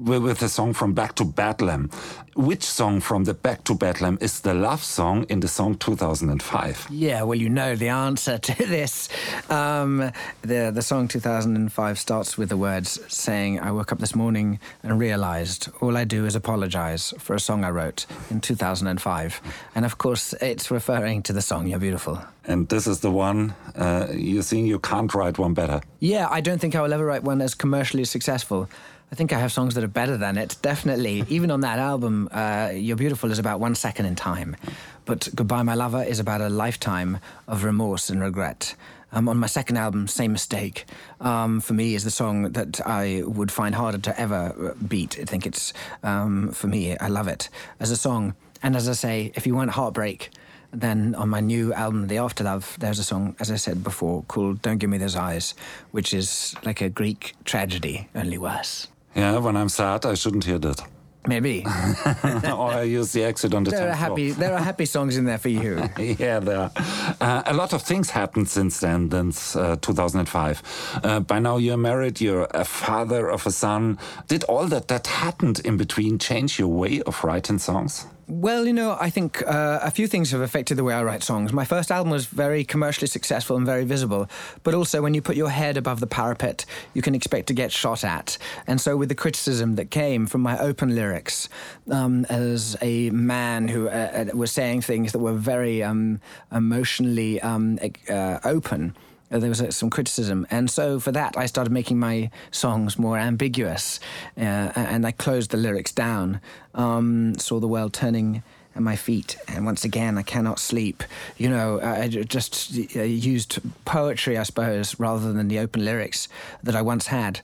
with 0.00 0.42
a 0.42 0.48
song 0.48 0.72
from 0.72 0.92
Back 0.92 1.14
to 1.16 1.24
Bedlam. 1.24 1.90
Which 2.36 2.64
song 2.64 3.00
from 3.00 3.24
the 3.24 3.34
Back 3.34 3.64
to 3.64 3.74
Bedlam 3.74 4.18
is 4.20 4.40
the 4.40 4.54
love 4.54 4.82
song 4.82 5.24
in 5.28 5.40
the 5.40 5.48
song 5.48 5.76
2005? 5.76 6.88
Yeah, 6.90 7.22
well, 7.22 7.38
you 7.38 7.48
know 7.48 7.76
the 7.76 7.88
answer 7.88 8.38
to 8.38 8.54
this. 8.66 9.08
Um, 9.48 10.10
the 10.42 10.70
the 10.74 10.82
song 10.82 11.08
2005 11.08 11.98
starts 11.98 12.36
with 12.36 12.48
the 12.48 12.56
words 12.56 12.98
saying, 13.08 13.60
"I 13.60 13.70
woke 13.70 13.92
up 13.92 13.98
this 13.98 14.14
morning 14.14 14.58
and 14.82 14.98
realized 14.98 15.68
all 15.80 15.96
I 15.96 16.04
do 16.04 16.26
is 16.26 16.34
apologize 16.34 17.14
for 17.18 17.34
a 17.34 17.40
song 17.40 17.64
I 17.64 17.70
wrote 17.70 18.06
in 18.30 18.40
2005," 18.40 19.40
and 19.74 19.84
of 19.84 19.98
course, 19.98 20.32
it's 20.34 20.70
referring 20.70 21.22
to 21.22 21.32
the 21.32 21.42
song 21.42 21.68
"You're 21.68 21.78
Beautiful." 21.78 22.18
And 22.46 22.68
this 22.68 22.86
is 22.86 23.00
the 23.00 23.10
one 23.10 23.54
uh, 23.74 24.08
you 24.12 24.42
think 24.42 24.66
you 24.66 24.78
can't 24.78 25.14
write 25.14 25.38
one 25.38 25.54
better. 25.54 25.80
Yeah, 26.00 26.28
I 26.30 26.40
don't 26.42 26.60
think 26.60 26.74
I 26.74 26.82
will 26.82 26.92
ever 26.92 27.06
write 27.06 27.22
one 27.22 27.40
as 27.40 27.54
commercially 27.54 28.04
successful. 28.04 28.68
I 29.12 29.16
think 29.16 29.32
I 29.32 29.38
have 29.38 29.52
songs 29.52 29.74
that 29.74 29.84
are 29.84 29.88
better 29.88 30.16
than 30.16 30.36
it, 30.36 30.56
definitely. 30.60 31.24
Even 31.28 31.50
on 31.50 31.60
that 31.60 31.78
album, 31.78 32.28
uh, 32.32 32.72
You're 32.74 32.96
Beautiful 32.96 33.30
is 33.30 33.38
about 33.38 33.60
one 33.60 33.74
second 33.76 34.06
in 34.06 34.16
time. 34.16 34.56
But 35.04 35.28
Goodbye 35.34 35.62
My 35.62 35.74
Lover 35.74 36.02
is 36.02 36.18
about 36.18 36.40
a 36.40 36.48
lifetime 36.48 37.18
of 37.46 37.62
remorse 37.62 38.10
and 38.10 38.20
regret. 38.20 38.74
Um, 39.12 39.28
on 39.28 39.36
my 39.36 39.46
second 39.46 39.76
album, 39.76 40.08
Same 40.08 40.32
Mistake, 40.32 40.86
um, 41.20 41.60
for 41.60 41.74
me 41.74 41.94
is 41.94 42.02
the 42.02 42.10
song 42.10 42.50
that 42.52 42.84
I 42.84 43.22
would 43.24 43.52
find 43.52 43.74
harder 43.76 43.98
to 43.98 44.20
ever 44.20 44.74
beat. 44.88 45.18
I 45.20 45.24
think 45.24 45.46
it's, 45.46 45.72
um, 46.02 46.50
for 46.50 46.66
me, 46.66 46.98
I 46.98 47.06
love 47.06 47.28
it 47.28 47.48
as 47.78 47.92
a 47.92 47.96
song. 47.96 48.34
And 48.64 48.74
as 48.74 48.88
I 48.88 48.94
say, 48.94 49.30
if 49.36 49.46
you 49.46 49.54
want 49.54 49.70
heartbreak, 49.70 50.30
then 50.72 51.14
on 51.14 51.28
my 51.28 51.38
new 51.38 51.72
album, 51.74 52.08
The 52.08 52.16
Afterlove, 52.16 52.76
there's 52.78 52.98
a 52.98 53.04
song, 53.04 53.36
as 53.38 53.52
I 53.52 53.56
said 53.56 53.84
before, 53.84 54.24
called 54.26 54.60
Don't 54.62 54.78
Give 54.78 54.90
Me 54.90 54.98
Those 54.98 55.14
Eyes, 55.14 55.54
which 55.92 56.12
is 56.12 56.56
like 56.64 56.80
a 56.80 56.88
Greek 56.88 57.36
tragedy, 57.44 58.08
only 58.16 58.38
worse. 58.38 58.88
Yeah, 59.14 59.38
when 59.38 59.56
I'm 59.56 59.68
sad, 59.68 60.04
I 60.06 60.14
shouldn't 60.14 60.44
hear 60.44 60.58
that. 60.58 60.80
Maybe. 61.26 61.64
or 61.64 62.70
I 62.70 62.82
use 62.82 63.12
the 63.12 63.24
exit 63.24 63.54
on 63.54 63.64
the 63.64 63.70
there 63.70 63.88
are 63.88 63.94
happy 63.94 64.32
floor. 64.32 64.48
There 64.48 64.56
are 64.56 64.62
happy 64.62 64.84
songs 64.84 65.16
in 65.16 65.24
there 65.24 65.38
for 65.38 65.48
you. 65.48 65.88
yeah, 65.98 66.38
there 66.38 66.58
are. 66.58 66.72
Uh, 67.20 67.42
a 67.46 67.54
lot 67.54 67.72
of 67.72 67.80
things 67.80 68.10
happened 68.10 68.48
since 68.48 68.80
then, 68.80 69.10
since 69.10 69.56
uh, 69.56 69.76
2005. 69.80 71.00
Uh, 71.02 71.20
by 71.20 71.38
now 71.38 71.56
you're 71.56 71.78
married, 71.78 72.20
you're 72.20 72.46
a 72.50 72.64
father 72.64 73.30
of 73.30 73.46
a 73.46 73.50
son. 73.50 73.98
Did 74.28 74.44
all 74.44 74.66
that 74.66 74.88
that 74.88 75.06
happened 75.06 75.60
in 75.60 75.78
between 75.78 76.18
change 76.18 76.58
your 76.58 76.68
way 76.68 77.00
of 77.02 77.24
writing 77.24 77.58
songs? 77.58 78.06
Well, 78.26 78.66
you 78.66 78.72
know, 78.72 78.96
I 78.98 79.10
think 79.10 79.42
uh, 79.46 79.80
a 79.82 79.90
few 79.90 80.06
things 80.06 80.30
have 80.30 80.40
affected 80.40 80.78
the 80.78 80.84
way 80.84 80.94
I 80.94 81.02
write 81.02 81.22
songs. 81.22 81.52
My 81.52 81.66
first 81.66 81.90
album 81.90 82.10
was 82.10 82.24
very 82.24 82.64
commercially 82.64 83.06
successful 83.06 83.56
and 83.56 83.66
very 83.66 83.84
visible, 83.84 84.28
but 84.62 84.72
also 84.72 85.02
when 85.02 85.12
you 85.12 85.20
put 85.20 85.36
your 85.36 85.50
head 85.50 85.76
above 85.76 86.00
the 86.00 86.06
parapet, 86.06 86.64
you 86.94 87.02
can 87.02 87.14
expect 87.14 87.48
to 87.48 87.54
get 87.54 87.70
shot 87.70 88.02
at. 88.02 88.38
And 88.66 88.80
so, 88.80 88.96
with 88.96 89.10
the 89.10 89.14
criticism 89.14 89.74
that 89.74 89.90
came 89.90 90.26
from 90.26 90.40
my 90.40 90.58
open 90.58 90.94
lyrics, 90.94 91.50
um, 91.90 92.24
as 92.30 92.78
a 92.80 93.10
man 93.10 93.68
who 93.68 93.88
uh, 93.88 93.90
uh 94.32 94.36
was 94.36 94.50
saying 94.50 94.80
things 94.80 95.12
that 95.12 95.18
were 95.18 95.34
very 95.34 95.82
um, 95.82 96.20
emotionally 96.50 97.42
um, 97.42 97.78
uh, 98.08 98.38
open, 98.44 98.96
there 99.30 99.48
was 99.48 99.60
uh, 99.60 99.70
some 99.70 99.90
criticism. 99.90 100.46
And 100.50 100.70
so 100.70 101.00
for 101.00 101.12
that, 101.12 101.36
I 101.36 101.46
started 101.46 101.72
making 101.72 101.98
my 101.98 102.30
songs 102.50 102.98
more 102.98 103.18
ambiguous 103.18 104.00
uh, 104.36 104.40
and 104.76 105.06
I 105.06 105.12
closed 105.12 105.50
the 105.50 105.56
lyrics 105.56 105.92
down. 105.92 106.40
Um, 106.74 107.38
saw 107.38 107.60
the 107.60 107.68
world 107.68 107.92
turning 107.92 108.42
at 108.76 108.82
my 108.82 108.96
feet, 108.96 109.36
and 109.46 109.64
once 109.64 109.84
again, 109.84 110.18
I 110.18 110.22
cannot 110.22 110.58
sleep. 110.58 111.04
You 111.38 111.48
know, 111.48 111.80
I 111.80 112.08
just 112.08 112.76
uh, 112.96 113.02
used 113.02 113.60
poetry, 113.84 114.36
I 114.36 114.42
suppose, 114.42 114.98
rather 114.98 115.32
than 115.32 115.46
the 115.46 115.60
open 115.60 115.84
lyrics 115.84 116.28
that 116.62 116.74
I 116.74 116.82
once 116.82 117.06
had 117.06 117.40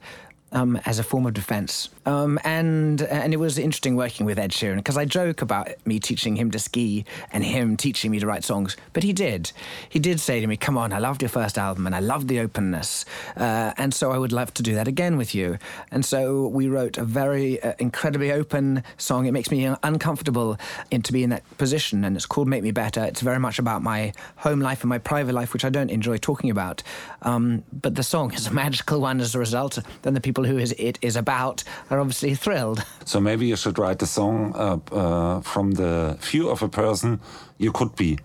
um, 0.52 0.80
as 0.84 0.98
a 0.98 1.02
form 1.02 1.26
of 1.26 1.34
defense. 1.34 1.88
Um, 2.06 2.38
and 2.44 3.02
and 3.02 3.32
it 3.32 3.38
was 3.38 3.58
interesting 3.58 3.96
working 3.96 4.26
with 4.26 4.38
Ed 4.38 4.50
Sheeran 4.50 4.76
because 4.76 4.96
I 4.96 5.04
joke 5.04 5.42
about 5.42 5.68
me 5.84 6.00
teaching 6.00 6.36
him 6.36 6.50
to 6.50 6.58
ski 6.58 7.04
and 7.32 7.44
him 7.44 7.76
teaching 7.76 8.10
me 8.10 8.18
to 8.18 8.26
write 8.26 8.44
songs, 8.44 8.76
but 8.92 9.02
he 9.02 9.12
did. 9.12 9.52
He 9.88 9.98
did 9.98 10.18
say 10.20 10.40
to 10.40 10.46
me, 10.46 10.56
"Come 10.56 10.76
on, 10.76 10.92
I 10.92 10.98
loved 10.98 11.22
your 11.22 11.28
first 11.28 11.58
album 11.58 11.86
and 11.86 11.94
I 11.94 12.00
loved 12.00 12.28
the 12.28 12.40
openness, 12.40 13.04
uh, 13.36 13.72
and 13.76 13.94
so 13.94 14.10
I 14.12 14.18
would 14.18 14.32
love 14.32 14.52
to 14.54 14.62
do 14.62 14.74
that 14.74 14.88
again 14.88 15.16
with 15.16 15.34
you." 15.34 15.58
And 15.90 16.04
so 16.04 16.46
we 16.48 16.68
wrote 16.68 16.98
a 16.98 17.04
very 17.04 17.62
uh, 17.62 17.74
incredibly 17.78 18.32
open 18.32 18.82
song. 18.98 19.26
It 19.26 19.32
makes 19.32 19.50
me 19.50 19.72
uncomfortable 19.82 20.58
in, 20.90 21.02
to 21.02 21.12
be 21.12 21.22
in 21.22 21.30
that 21.30 21.44
position, 21.58 22.04
and 22.04 22.16
it's 22.16 22.26
called 22.26 22.48
"Make 22.48 22.62
Me 22.62 22.70
Better." 22.70 23.04
It's 23.04 23.20
very 23.20 23.38
much 23.38 23.58
about 23.58 23.82
my 23.82 24.12
home 24.36 24.60
life 24.60 24.82
and 24.82 24.88
my 24.88 24.98
private 24.98 25.34
life, 25.34 25.52
which 25.52 25.64
I 25.64 25.70
don't 25.70 25.90
enjoy 25.90 26.18
talking 26.18 26.50
about. 26.50 26.82
Um, 27.22 27.62
but 27.72 27.94
the 27.94 28.02
song 28.02 28.32
is 28.34 28.46
a 28.46 28.52
magical 28.52 29.00
one 29.00 29.20
as 29.20 29.34
a 29.34 29.38
result. 29.38 29.78
Then 30.02 30.14
the 30.14 30.20
people 30.20 30.39
who 30.44 30.58
is, 30.58 30.72
it 30.78 30.98
is 31.02 31.16
about 31.16 31.64
are 31.90 32.00
obviously 32.00 32.34
thrilled. 32.34 32.84
So 33.04 33.20
maybe 33.20 33.46
you 33.46 33.56
should 33.56 33.78
write 33.78 34.02
a 34.02 34.06
song 34.06 34.52
uh, 34.54 34.78
uh, 34.94 35.40
from 35.40 35.72
the 35.72 36.16
view 36.20 36.48
of 36.48 36.62
a 36.62 36.68
person 36.68 37.20
you 37.58 37.72
could 37.72 37.94
be, 37.96 38.18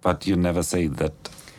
but 0.00 0.26
you 0.26 0.36
never 0.36 0.62
say 0.62 0.88
that 0.88 1.12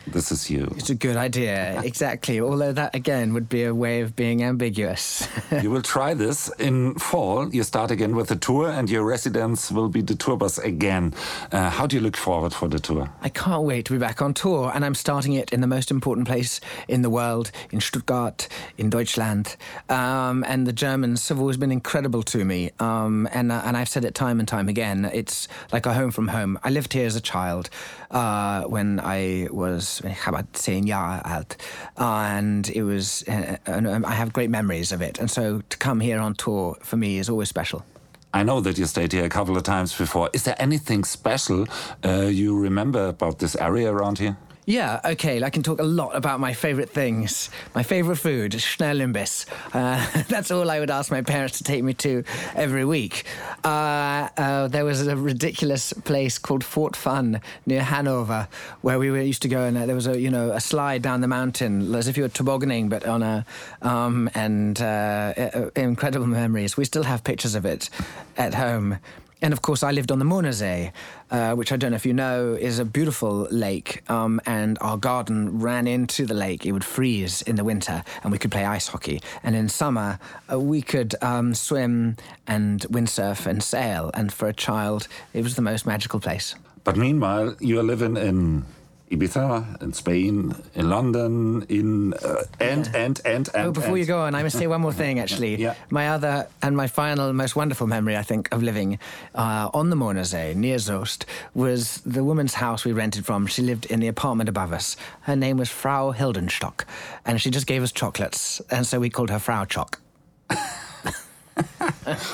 this 0.06 0.30
is 0.30 0.50
you. 0.50 0.72
It's 0.76 0.90
a 0.90 0.94
good 0.94 1.16
idea, 1.16 1.80
exactly. 1.84 2.40
Although 2.40 2.72
that 2.72 2.94
again 2.94 3.32
would 3.34 3.48
be 3.48 3.64
a 3.64 3.74
way 3.74 4.00
of 4.00 4.14
being 4.14 4.42
ambiguous. 4.42 5.28
you 5.62 5.70
will 5.70 5.82
try 5.82 6.14
this 6.14 6.48
in 6.58 6.94
fall. 6.94 7.52
You 7.54 7.62
start 7.62 7.90
again 7.90 8.14
with 8.14 8.28
the 8.28 8.36
tour, 8.36 8.68
and 8.68 8.90
your 8.90 9.04
residence 9.04 9.70
will 9.70 9.88
be 9.88 10.02
the 10.02 10.14
tour 10.14 10.36
bus 10.36 10.58
again. 10.58 11.14
Uh, 11.52 11.70
how 11.70 11.86
do 11.86 11.96
you 11.96 12.02
look 12.02 12.16
forward 12.16 12.52
for 12.52 12.68
the 12.68 12.78
tour? 12.78 13.10
I 13.22 13.28
can't 13.28 13.62
wait 13.62 13.86
to 13.86 13.92
be 13.92 13.98
back 13.98 14.20
on 14.20 14.34
tour, 14.34 14.70
and 14.74 14.84
I'm 14.84 14.94
starting 14.94 15.32
it 15.34 15.52
in 15.52 15.60
the 15.60 15.66
most 15.66 15.90
important 15.90 16.26
place 16.26 16.60
in 16.88 17.02
the 17.02 17.10
world, 17.10 17.50
in 17.70 17.80
Stuttgart, 17.80 18.48
in 18.76 18.90
Deutschland. 18.90 19.56
Um, 19.88 20.44
and 20.46 20.66
the 20.66 20.72
Germans 20.72 21.28
have 21.28 21.40
always 21.40 21.56
been 21.56 21.72
incredible 21.72 22.22
to 22.24 22.44
me, 22.44 22.70
um, 22.78 23.28
and 23.32 23.50
uh, 23.50 23.62
and 23.64 23.76
I've 23.76 23.88
said 23.88 24.04
it 24.04 24.14
time 24.14 24.38
and 24.38 24.48
time 24.48 24.68
again. 24.68 25.10
It's 25.12 25.48
like 25.72 25.86
a 25.86 25.94
home 25.94 26.10
from 26.10 26.28
home. 26.28 26.58
I 26.62 26.70
lived 26.70 26.92
here 26.92 27.06
as 27.06 27.16
a 27.16 27.20
child 27.20 27.70
uh, 28.10 28.62
when 28.64 29.00
I 29.00 29.48
was 29.50 29.93
about 30.00 30.52
10 30.52 30.84
Jahre 30.84 31.20
alt. 31.24 31.56
And 31.96 32.68
it 32.70 32.82
was, 32.82 33.24
uh, 33.28 33.56
and 33.66 34.06
I 34.06 34.12
have 34.12 34.32
great 34.32 34.50
memories 34.50 34.92
of 34.92 35.02
it. 35.02 35.18
And 35.18 35.30
so 35.30 35.62
to 35.68 35.76
come 35.76 36.00
here 36.00 36.18
on 36.18 36.34
tour 36.34 36.76
for 36.82 36.96
me 36.96 37.18
is 37.18 37.28
always 37.28 37.48
special. 37.48 37.84
I 38.32 38.42
know 38.42 38.60
that 38.60 38.78
you 38.78 38.86
stayed 38.86 39.12
here 39.12 39.24
a 39.24 39.28
couple 39.28 39.56
of 39.56 39.62
times 39.62 39.96
before. 39.96 40.28
Is 40.32 40.42
there 40.42 40.56
anything 40.58 41.04
special 41.04 41.66
uh, 42.04 42.22
you 42.22 42.58
remember 42.58 43.06
about 43.06 43.38
this 43.38 43.54
area 43.56 43.92
around 43.92 44.18
here? 44.18 44.36
Yeah, 44.66 45.00
okay, 45.04 45.42
I 45.42 45.50
can 45.50 45.62
talk 45.62 45.78
a 45.78 45.84
lot 45.84 46.16
about 46.16 46.40
my 46.40 46.54
favourite 46.54 46.88
things. 46.88 47.50
My 47.74 47.82
favourite 47.82 48.18
food, 48.18 48.52
Schnellimbiss. 48.52 49.44
Uh, 49.74 50.22
that's 50.28 50.50
all 50.50 50.70
I 50.70 50.80
would 50.80 50.90
ask 50.90 51.10
my 51.10 51.20
parents 51.20 51.58
to 51.58 51.64
take 51.64 51.84
me 51.84 51.92
to 51.94 52.24
every 52.54 52.86
week. 52.86 53.24
Uh, 53.62 54.28
uh, 54.38 54.68
there 54.68 54.86
was 54.86 55.06
a 55.06 55.16
ridiculous 55.16 55.92
place 55.92 56.38
called 56.38 56.64
Fort 56.64 56.96
Fun 56.96 57.42
near 57.66 57.82
Hanover 57.82 58.48
where 58.80 58.98
we 58.98 59.10
were, 59.10 59.24
used 59.24 59.42
to 59.42 59.48
go 59.48 59.64
and 59.64 59.76
uh, 59.76 59.86
there 59.86 59.94
was 59.94 60.06
a, 60.06 60.18
you 60.18 60.30
know, 60.30 60.50
a 60.50 60.60
slide 60.60 61.00
down 61.02 61.20
the 61.20 61.28
mountain 61.28 61.94
as 61.94 62.08
if 62.08 62.16
you 62.16 62.22
were 62.22 62.28
tobogganing 62.28 62.88
but 62.88 63.06
on 63.06 63.22
a, 63.22 63.44
um, 63.82 64.30
and 64.34 64.80
uh, 64.80 65.70
incredible 65.76 66.26
memories. 66.26 66.76
We 66.76 66.84
still 66.84 67.04
have 67.04 67.22
pictures 67.22 67.54
of 67.54 67.66
it 67.66 67.90
at 68.36 68.54
home. 68.54 68.98
And 69.44 69.52
of 69.52 69.60
course, 69.60 69.82
I 69.82 69.90
lived 69.90 70.10
on 70.10 70.18
the 70.18 70.24
Möhnesee, 70.24 70.90
uh, 71.30 71.52
which 71.52 71.70
I 71.70 71.76
don't 71.76 71.90
know 71.90 71.96
if 71.96 72.06
you 72.06 72.14
know 72.14 72.54
is 72.58 72.78
a 72.78 72.84
beautiful 72.86 73.46
lake. 73.50 74.00
Um, 74.08 74.40
and 74.46 74.78
our 74.80 74.96
garden 74.96 75.60
ran 75.60 75.86
into 75.86 76.24
the 76.24 76.32
lake. 76.32 76.64
It 76.64 76.72
would 76.72 76.82
freeze 76.82 77.42
in 77.42 77.56
the 77.56 77.62
winter, 77.62 78.02
and 78.22 78.32
we 78.32 78.38
could 78.38 78.50
play 78.50 78.64
ice 78.64 78.88
hockey. 78.88 79.20
And 79.42 79.54
in 79.54 79.68
summer, 79.68 80.18
uh, 80.50 80.58
we 80.58 80.80
could 80.80 81.14
um, 81.20 81.52
swim 81.54 82.16
and 82.46 82.80
windsurf 82.88 83.44
and 83.44 83.62
sail. 83.62 84.10
And 84.14 84.32
for 84.32 84.48
a 84.48 84.54
child, 84.54 85.08
it 85.34 85.42
was 85.42 85.56
the 85.56 85.62
most 85.62 85.84
magical 85.84 86.20
place. 86.20 86.54
But 86.82 86.96
meanwhile, 86.96 87.54
you 87.60 87.78
are 87.78 87.82
living 87.82 88.16
in 88.16 88.64
Ibiza, 89.10 89.82
in 89.82 89.92
Spain, 89.92 90.54
in 90.74 90.88
London, 90.88 91.66
in 91.68 92.14
uh, 92.14 92.42
and, 92.58 92.86
yeah. 92.86 93.04
and 93.04 93.20
and 93.24 93.50
and. 93.54 93.66
Oh, 93.66 93.70
before 93.70 93.90
and. 93.90 93.98
you 93.98 94.06
go 94.06 94.20
on, 94.20 94.34
I 94.34 94.42
must 94.42 94.56
say 94.58 94.66
one 94.66 94.80
more 94.80 94.94
thing. 94.94 95.18
Actually, 95.24 95.56
yeah. 95.56 95.74
my 95.90 96.08
other 96.08 96.48
and 96.62 96.74
my 96.76 96.86
final, 96.86 97.32
most 97.32 97.54
wonderful 97.54 97.86
memory, 97.86 98.16
I 98.16 98.22
think, 98.22 98.52
of 98.52 98.62
living 98.62 98.98
uh, 99.34 99.68
on 99.74 99.90
the 99.90 99.96
Möhnesee 99.96 100.56
near 100.56 100.78
Soest 100.78 101.26
was 101.54 102.00
the 102.06 102.24
woman's 102.24 102.54
house 102.54 102.84
we 102.84 102.92
rented 102.92 103.26
from. 103.26 103.46
She 103.46 103.60
lived 103.62 103.86
in 103.86 104.00
the 104.00 104.08
apartment 104.08 104.48
above 104.48 104.72
us. 104.72 104.96
Her 105.22 105.36
name 105.36 105.58
was 105.58 105.68
Frau 105.68 106.12
Hildenstock, 106.12 106.84
and 107.26 107.40
she 107.40 107.50
just 107.50 107.66
gave 107.66 107.82
us 107.82 107.92
chocolates, 107.92 108.62
and 108.70 108.86
so 108.86 109.00
we 109.00 109.10
called 109.10 109.28
her 109.30 109.38
Frau 109.38 109.66
Chock. 109.66 110.00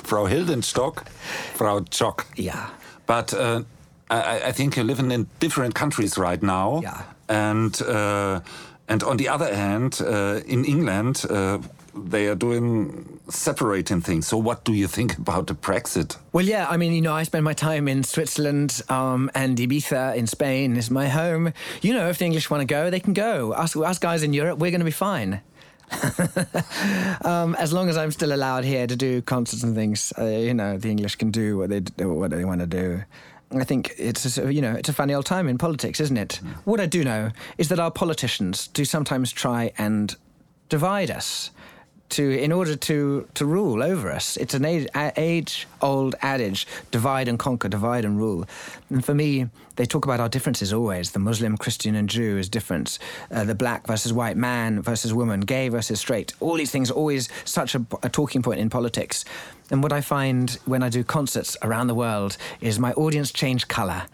Frau 0.05 0.27
Hildenstock, 0.27 1.09
Frau 1.55 1.81
Chock. 1.91 2.27
Yeah. 2.37 2.71
But. 3.07 3.35
Uh, 3.35 3.65
I, 4.11 4.49
I, 4.49 4.52
think 4.52 4.76
you're 4.76 4.85
living 4.85 5.12
in 5.12 5.29
different 5.38 5.75
countries 5.75 6.19
right 6.19 6.43
now. 6.43 6.81
Yeah. 6.83 7.02
And 7.29 7.81
uh, 7.83 8.40
and 8.88 9.02
on 9.05 9.17
the 9.19 9.29
other 9.29 9.55
hand, 9.55 10.00
uh, 10.05 10.40
in 10.47 10.64
England, 10.64 11.25
uh, 11.31 11.59
they 11.95 12.26
are 12.26 12.35
doing 12.35 13.21
separating 13.29 14.00
things. 14.00 14.26
So, 14.26 14.37
what 14.37 14.64
do 14.64 14.73
you 14.73 14.88
think 14.88 15.17
about 15.17 15.47
the 15.47 15.55
Brexit? 15.55 16.17
Well, 16.33 16.45
yeah, 16.45 16.67
I 16.69 16.76
mean, 16.76 16.93
you 16.93 17.00
know, 17.00 17.12
I 17.12 17.23
spend 17.23 17.45
my 17.45 17.52
time 17.52 17.88
in 17.88 18.02
Switzerland 18.02 18.83
um, 18.88 19.31
and 19.35 19.57
Ibiza 19.59 20.17
in 20.17 20.26
Spain 20.26 20.76
is 20.76 20.90
my 20.90 21.09
home. 21.09 21.52
You 21.83 21.95
know, 21.95 22.09
if 22.09 22.19
the 22.19 22.25
English 22.25 22.50
want 22.50 22.62
to 22.62 22.67
go, 22.67 22.90
they 22.90 23.00
can 23.00 23.12
go. 23.12 23.52
Us, 23.52 23.76
us 23.76 23.99
guys 23.99 24.23
in 24.23 24.33
Europe, 24.33 24.59
we're 24.59 24.71
going 24.73 24.81
to 24.81 24.85
be 24.85 24.90
fine. 24.90 25.40
um, 27.25 27.57
as 27.57 27.73
long 27.73 27.88
as 27.88 27.97
I'm 27.97 28.12
still 28.12 28.33
allowed 28.33 28.64
here 28.64 28.87
to 28.87 28.97
do 28.97 29.23
concerts 29.23 29.62
and 29.64 29.75
things, 29.75 30.12
uh, 30.19 30.25
you 30.25 30.55
know, 30.55 30.79
the 30.79 30.88
English 30.88 31.17
can 31.17 31.31
do 31.31 31.59
what 31.59 31.71
they 31.71 32.05
what 32.05 32.31
they 32.31 32.45
want 32.45 32.61
to 32.61 32.67
do. 32.67 33.02
I 33.52 33.64
think 33.64 33.92
it's 33.99 34.38
a, 34.38 34.52
you 34.52 34.61
know 34.61 34.73
it's 34.73 34.88
a 34.88 34.92
funny 34.92 35.14
old 35.14 35.26
time 35.26 35.49
in 35.49 35.59
politics, 35.59 36.00
isn't 36.00 36.16
it? 36.16 36.40
Mm. 36.42 36.54
What 36.64 36.80
I 36.80 36.87
do 36.87 37.02
know 37.04 37.30
is 37.59 37.69
that 37.69 37.78
our 37.80 37.90
politicians 37.90 38.69
do 38.69 38.85
sometimes 38.85 39.33
try 39.33 39.73
and 39.76 40.16
divide 40.69 41.11
us. 41.11 41.50
to 42.11 42.23
in 42.23 42.52
order 42.52 42.76
to 42.76 43.26
to 43.35 43.47
rule 43.47 43.83
over 43.83 44.11
us. 44.11 44.37
It's 44.37 44.54
an 44.54 44.64
age, 44.64 44.87
age 45.16 45.66
old 45.80 46.14
adage: 46.23 46.66
divide 46.90 47.28
and 47.28 47.38
conquer, 47.38 47.69
divide 47.69 48.04
and 48.04 48.19
rule. 48.19 48.47
And 48.90 49.04
for 49.04 49.14
me, 49.14 49.47
they 49.76 49.87
talk 49.87 50.04
about 50.04 50.21
our 50.21 50.28
differences 50.28 50.73
always: 50.73 51.11
the 51.12 51.19
Muslim, 51.19 51.57
Christian, 51.57 51.95
and 51.95 52.09
Jew 52.09 52.37
is 52.38 52.49
different, 52.49 52.99
uh, 53.30 53.45
the 53.45 53.54
black 53.54 53.87
versus 53.87 54.12
white, 54.12 54.37
man 54.37 54.83
versus 54.83 55.12
woman, 55.14 55.40
gay 55.40 55.69
versus 55.69 56.00
straight. 56.00 56.35
All 56.40 56.57
these 56.57 56.71
things 56.71 56.90
are 56.90 56.95
always 56.95 57.28
such 57.45 57.75
a, 57.75 57.87
a 58.02 58.09
talking 58.09 58.42
point 58.42 58.61
in 58.61 58.71
politics. 58.71 59.25
And 59.71 59.83
what 59.83 59.93
I 59.93 60.00
find 60.00 60.59
when 60.65 60.83
I 60.83 60.89
do 60.89 61.05
concerts 61.05 61.57
around 61.62 61.87
the 61.87 61.95
world 61.95 62.37
is 62.61 62.79
my 62.79 62.93
audience 62.93 63.33
change 63.33 63.69
color 63.69 64.05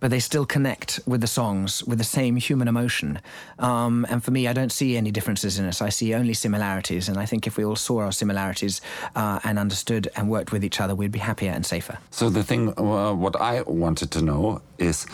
but 0.00 0.10
they 0.10 0.20
still 0.20 0.46
connect 0.46 1.00
with 1.06 1.20
the 1.20 1.26
songs 1.26 1.82
with 1.84 1.98
the 1.98 2.04
same 2.04 2.36
human 2.36 2.68
emotion. 2.68 3.18
Um, 3.58 4.06
and 4.08 4.22
for 4.22 4.30
me, 4.30 4.46
I 4.46 4.52
don't 4.52 4.72
see 4.72 4.96
any 4.96 5.10
differences 5.10 5.58
in 5.58 5.64
us. 5.66 5.80
I 5.80 5.88
see 5.88 6.14
only 6.14 6.34
similarities. 6.34 7.08
And 7.08 7.18
I 7.18 7.26
think 7.26 7.46
if 7.46 7.56
we 7.56 7.64
all 7.64 7.76
saw 7.76 8.00
our 8.00 8.12
similarities 8.12 8.80
uh, 9.14 9.40
and 9.44 9.58
understood 9.58 10.08
and 10.16 10.28
worked 10.28 10.52
with 10.52 10.64
each 10.64 10.80
other, 10.80 10.94
we'd 10.94 11.12
be 11.12 11.18
happier 11.18 11.50
and 11.50 11.64
safer. 11.64 11.98
So 12.10 12.28
the 12.28 12.42
thing, 12.42 12.74
uh, 12.78 13.14
what 13.14 13.36
I 13.36 13.62
wanted 13.62 14.10
to 14.12 14.22
know 14.22 14.60
is 14.78 15.06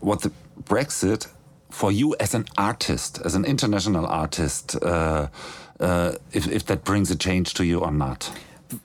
what 0.00 0.20
the 0.20 0.32
Brexit 0.62 1.28
for 1.70 1.92
you 1.92 2.14
as 2.20 2.34
an 2.34 2.46
artist, 2.56 3.20
as 3.24 3.34
an 3.34 3.44
international 3.44 4.06
artist, 4.06 4.76
uh, 4.82 5.28
uh 5.80 6.12
if, 6.32 6.46
if 6.48 6.64
that 6.66 6.82
brings 6.84 7.10
a 7.10 7.16
change 7.16 7.54
to 7.54 7.64
you 7.64 7.80
or 7.80 7.92
not. 7.92 8.30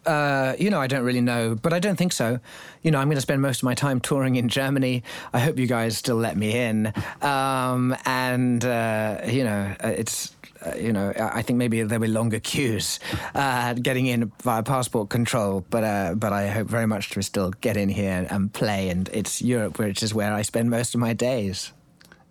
Uh, 0.06 0.56
you 0.60 0.70
know, 0.70 0.80
I 0.80 0.88
don't 0.88 1.04
really 1.04 1.22
know, 1.22 1.56
but 1.56 1.74
I 1.74 1.80
don't 1.80 1.96
think 1.96 2.14
so. 2.14 2.40
You 2.82 2.92
know, 2.92 3.00
I'm 3.00 3.08
going 3.08 3.16
to 3.16 3.22
spend 3.22 3.42
most 3.42 3.60
of 3.60 3.64
my 3.64 3.74
time 3.74 4.00
touring 4.00 4.36
in 4.36 4.50
Germany. 4.50 5.04
I 5.34 5.40
hope 5.40 5.58
you 5.58 5.68
guys 5.68 5.98
still 5.98 6.16
let 6.16 6.38
me 6.38 6.58
in. 6.58 6.94
Um, 7.22 7.96
and, 8.06 8.64
uh, 8.64 9.22
you 9.26 9.44
know, 9.44 9.76
uh, 9.84 9.88
it's. 9.90 10.36
Uh, 10.66 10.76
you 10.78 10.94
know, 10.94 11.12
I 11.20 11.42
think 11.42 11.58
maybe 11.58 11.84
there'll 11.84 12.02
be 12.02 12.08
longer 12.08 12.40
queues 12.40 12.98
uh, 13.36 13.74
getting 13.74 14.06
in 14.08 14.32
via 14.44 14.64
passport 14.64 15.10
control, 15.10 15.66
but 15.70 15.84
uh, 15.84 16.16
but 16.16 16.32
I 16.32 16.48
hope 16.48 16.68
very 16.68 16.88
much 16.88 17.10
to 17.10 17.22
still 17.22 17.52
get 17.60 17.76
in 17.76 17.90
here 17.90 18.26
and 18.30 18.54
play. 18.54 18.88
And 18.88 19.10
it's 19.12 19.42
Europe, 19.42 19.78
which 19.78 20.02
is 20.02 20.14
where 20.14 20.34
I 20.34 20.42
spend 20.42 20.70
most 20.70 20.96
of 20.96 21.02
my 21.02 21.12
days. 21.12 21.74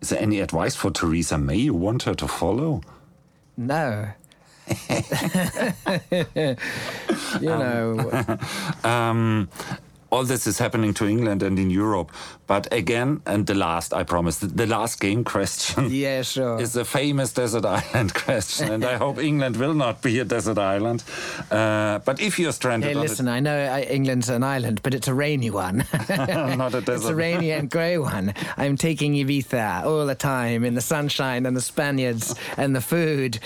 Is 0.00 0.08
there 0.08 0.22
any 0.22 0.40
advice 0.40 0.74
for 0.74 0.90
Theresa 0.90 1.36
May 1.36 1.56
you 1.56 1.74
want 1.74 2.04
her 2.04 2.14
to 2.14 2.26
follow? 2.26 2.80
No. 3.58 4.12
you 7.40 7.48
know. 7.48 8.38
um, 8.84 9.48
all 10.12 10.24
this 10.24 10.46
is 10.46 10.58
happening 10.58 10.92
to 10.92 11.06
England 11.06 11.42
and 11.42 11.58
in 11.58 11.70
Europe. 11.70 12.12
But 12.46 12.70
again, 12.70 13.22
and 13.24 13.46
the 13.46 13.54
last, 13.54 13.94
I 13.94 14.02
promise, 14.02 14.38
the 14.38 14.66
last 14.66 15.00
game 15.00 15.24
question 15.34 15.88
yeah, 15.90 16.20
sure. 16.20 16.60
is 16.60 16.76
a 16.76 16.84
famous 16.84 17.32
desert 17.32 17.64
island 17.64 18.12
question. 18.26 18.70
and 18.70 18.84
I 18.84 18.96
hope 19.04 19.18
England 19.18 19.56
will 19.56 19.72
not 19.72 20.02
be 20.02 20.18
a 20.18 20.24
desert 20.24 20.58
island. 20.58 21.02
Uh, 21.50 22.00
but 22.00 22.20
if 22.20 22.38
you're 22.38 22.52
stranded. 22.52 22.90
Hey, 22.90 22.94
listen, 22.94 23.26
I 23.26 23.40
know 23.40 23.56
uh, 23.56 23.78
England's 23.78 24.28
an 24.28 24.42
island, 24.42 24.82
but 24.82 24.92
it's 24.92 25.08
a 25.08 25.14
rainy 25.14 25.48
one. 25.48 25.78
not 26.10 26.74
a 26.74 26.82
desert. 26.82 26.92
It's 26.92 27.06
a 27.06 27.14
rainy 27.14 27.50
and 27.50 27.70
grey 27.70 27.96
one. 27.96 28.34
I'm 28.58 28.76
taking 28.76 29.14
Ibiza 29.14 29.84
all 29.84 30.04
the 30.04 30.14
time 30.14 30.62
in 30.62 30.74
the 30.74 30.82
sunshine 30.82 31.46
and 31.46 31.56
the 31.56 31.62
Spaniards 31.62 32.34
and 32.58 32.76
the 32.76 32.82
food. 32.82 33.38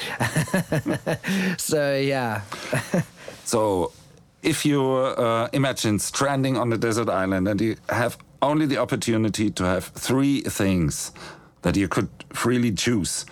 so, 1.58 1.94
yeah. 1.94 2.42
so 3.44 3.92
if 4.42 4.64
you 4.64 4.82
uh, 4.82 5.48
imagine 5.52 5.98
stranding 5.98 6.56
on 6.56 6.72
a 6.72 6.76
desert 6.76 7.08
island 7.08 7.48
and 7.48 7.60
you 7.60 7.76
have 7.88 8.16
only 8.42 8.66
the 8.66 8.78
opportunity 8.78 9.50
to 9.50 9.64
have 9.64 9.86
three 9.86 10.40
things 10.42 11.12
that 11.62 11.76
you 11.76 11.88
could 11.88 12.08
freely 12.32 12.70
choose, 12.72 13.26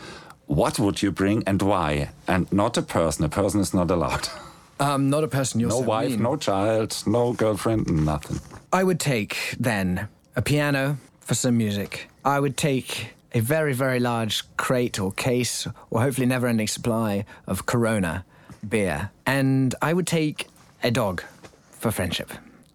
what 0.47 0.79
would 0.79 1.03
you 1.03 1.13
bring 1.13 1.43
and 1.47 1.63
why? 1.63 2.11
And 2.27 2.51
not 2.53 2.77
a 2.77 2.83
person. 2.83 3.25
A 3.25 3.29
person 3.29 3.61
is 3.61 3.73
not 3.75 3.91
allowed. 3.91 4.29
Um, 4.81 5.09
not 5.09 5.23
a 5.23 5.29
person. 5.29 5.61
You're 5.61 5.71
no 5.71 5.79
wife, 5.79 6.11
mean. 6.11 6.23
no 6.23 6.35
child, 6.37 7.01
no 7.07 7.33
girlfriend, 7.33 7.87
nothing. 8.05 8.41
I 8.73 8.83
would 8.83 8.99
take 8.99 9.55
then 9.59 10.09
a 10.35 10.43
piano 10.43 10.99
for 11.21 11.35
some 11.35 11.57
music. 11.57 12.09
I 12.25 12.41
would 12.41 12.57
take 12.57 13.15
a 13.33 13.39
very, 13.41 13.73
very 13.73 14.01
large 14.01 14.43
crate 14.57 14.99
or 14.99 15.13
case, 15.13 15.69
or 15.91 16.03
hopefully 16.03 16.27
never 16.27 16.49
ending 16.49 16.67
supply 16.67 17.25
of 17.47 17.67
Corona 17.67 18.25
beer. 18.69 19.11
And 19.27 19.75
I 19.81 19.93
would 19.93 20.09
take 20.09 20.49
a 20.85 20.91
dog 20.91 21.23
for 21.71 21.91
friendship. 21.91 22.31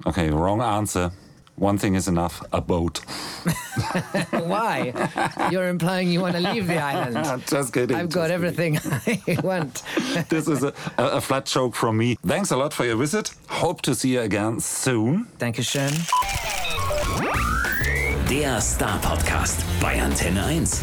Okay, 0.06 0.30
wrong 0.30 0.62
answer. 0.62 1.12
One 1.56 1.78
thing 1.78 1.96
is 1.96 2.08
enough 2.08 2.42
a 2.54 2.62
boat. 2.62 3.00
Why? 4.32 4.94
You're 5.52 5.68
implying 5.68 6.10
you 6.10 6.22
want 6.22 6.36
to 6.36 6.42
leave 6.42 6.68
the 6.68 6.78
island. 6.94 7.44
just 7.48 7.74
kidding. 7.74 7.98
I've 7.98 8.10
got 8.10 8.32
everything 8.32 8.80
I 9.06 9.38
want. 9.44 9.84
this 10.30 10.48
is 10.48 10.64
a, 10.64 10.74
a, 10.98 11.20
flat 11.22 11.46
joke 11.46 11.76
from 11.76 11.98
me. 11.98 12.16
Thanks 12.26 12.52
a 12.52 12.58
lot 12.58 12.74
for 12.74 12.86
your 12.86 12.96
visit. 12.96 13.34
Hope 13.50 13.82
to 13.82 13.94
see 13.94 14.14
you 14.14 14.22
again 14.22 14.62
soon. 14.62 15.26
Thank 15.38 15.58
you, 15.58 15.64
schön. 15.64 15.92
Der 18.30 18.62
Star 18.62 19.00
Podcast 19.02 19.60
bei 19.82 20.02
Antenne 20.02 20.46
1. 20.46 20.82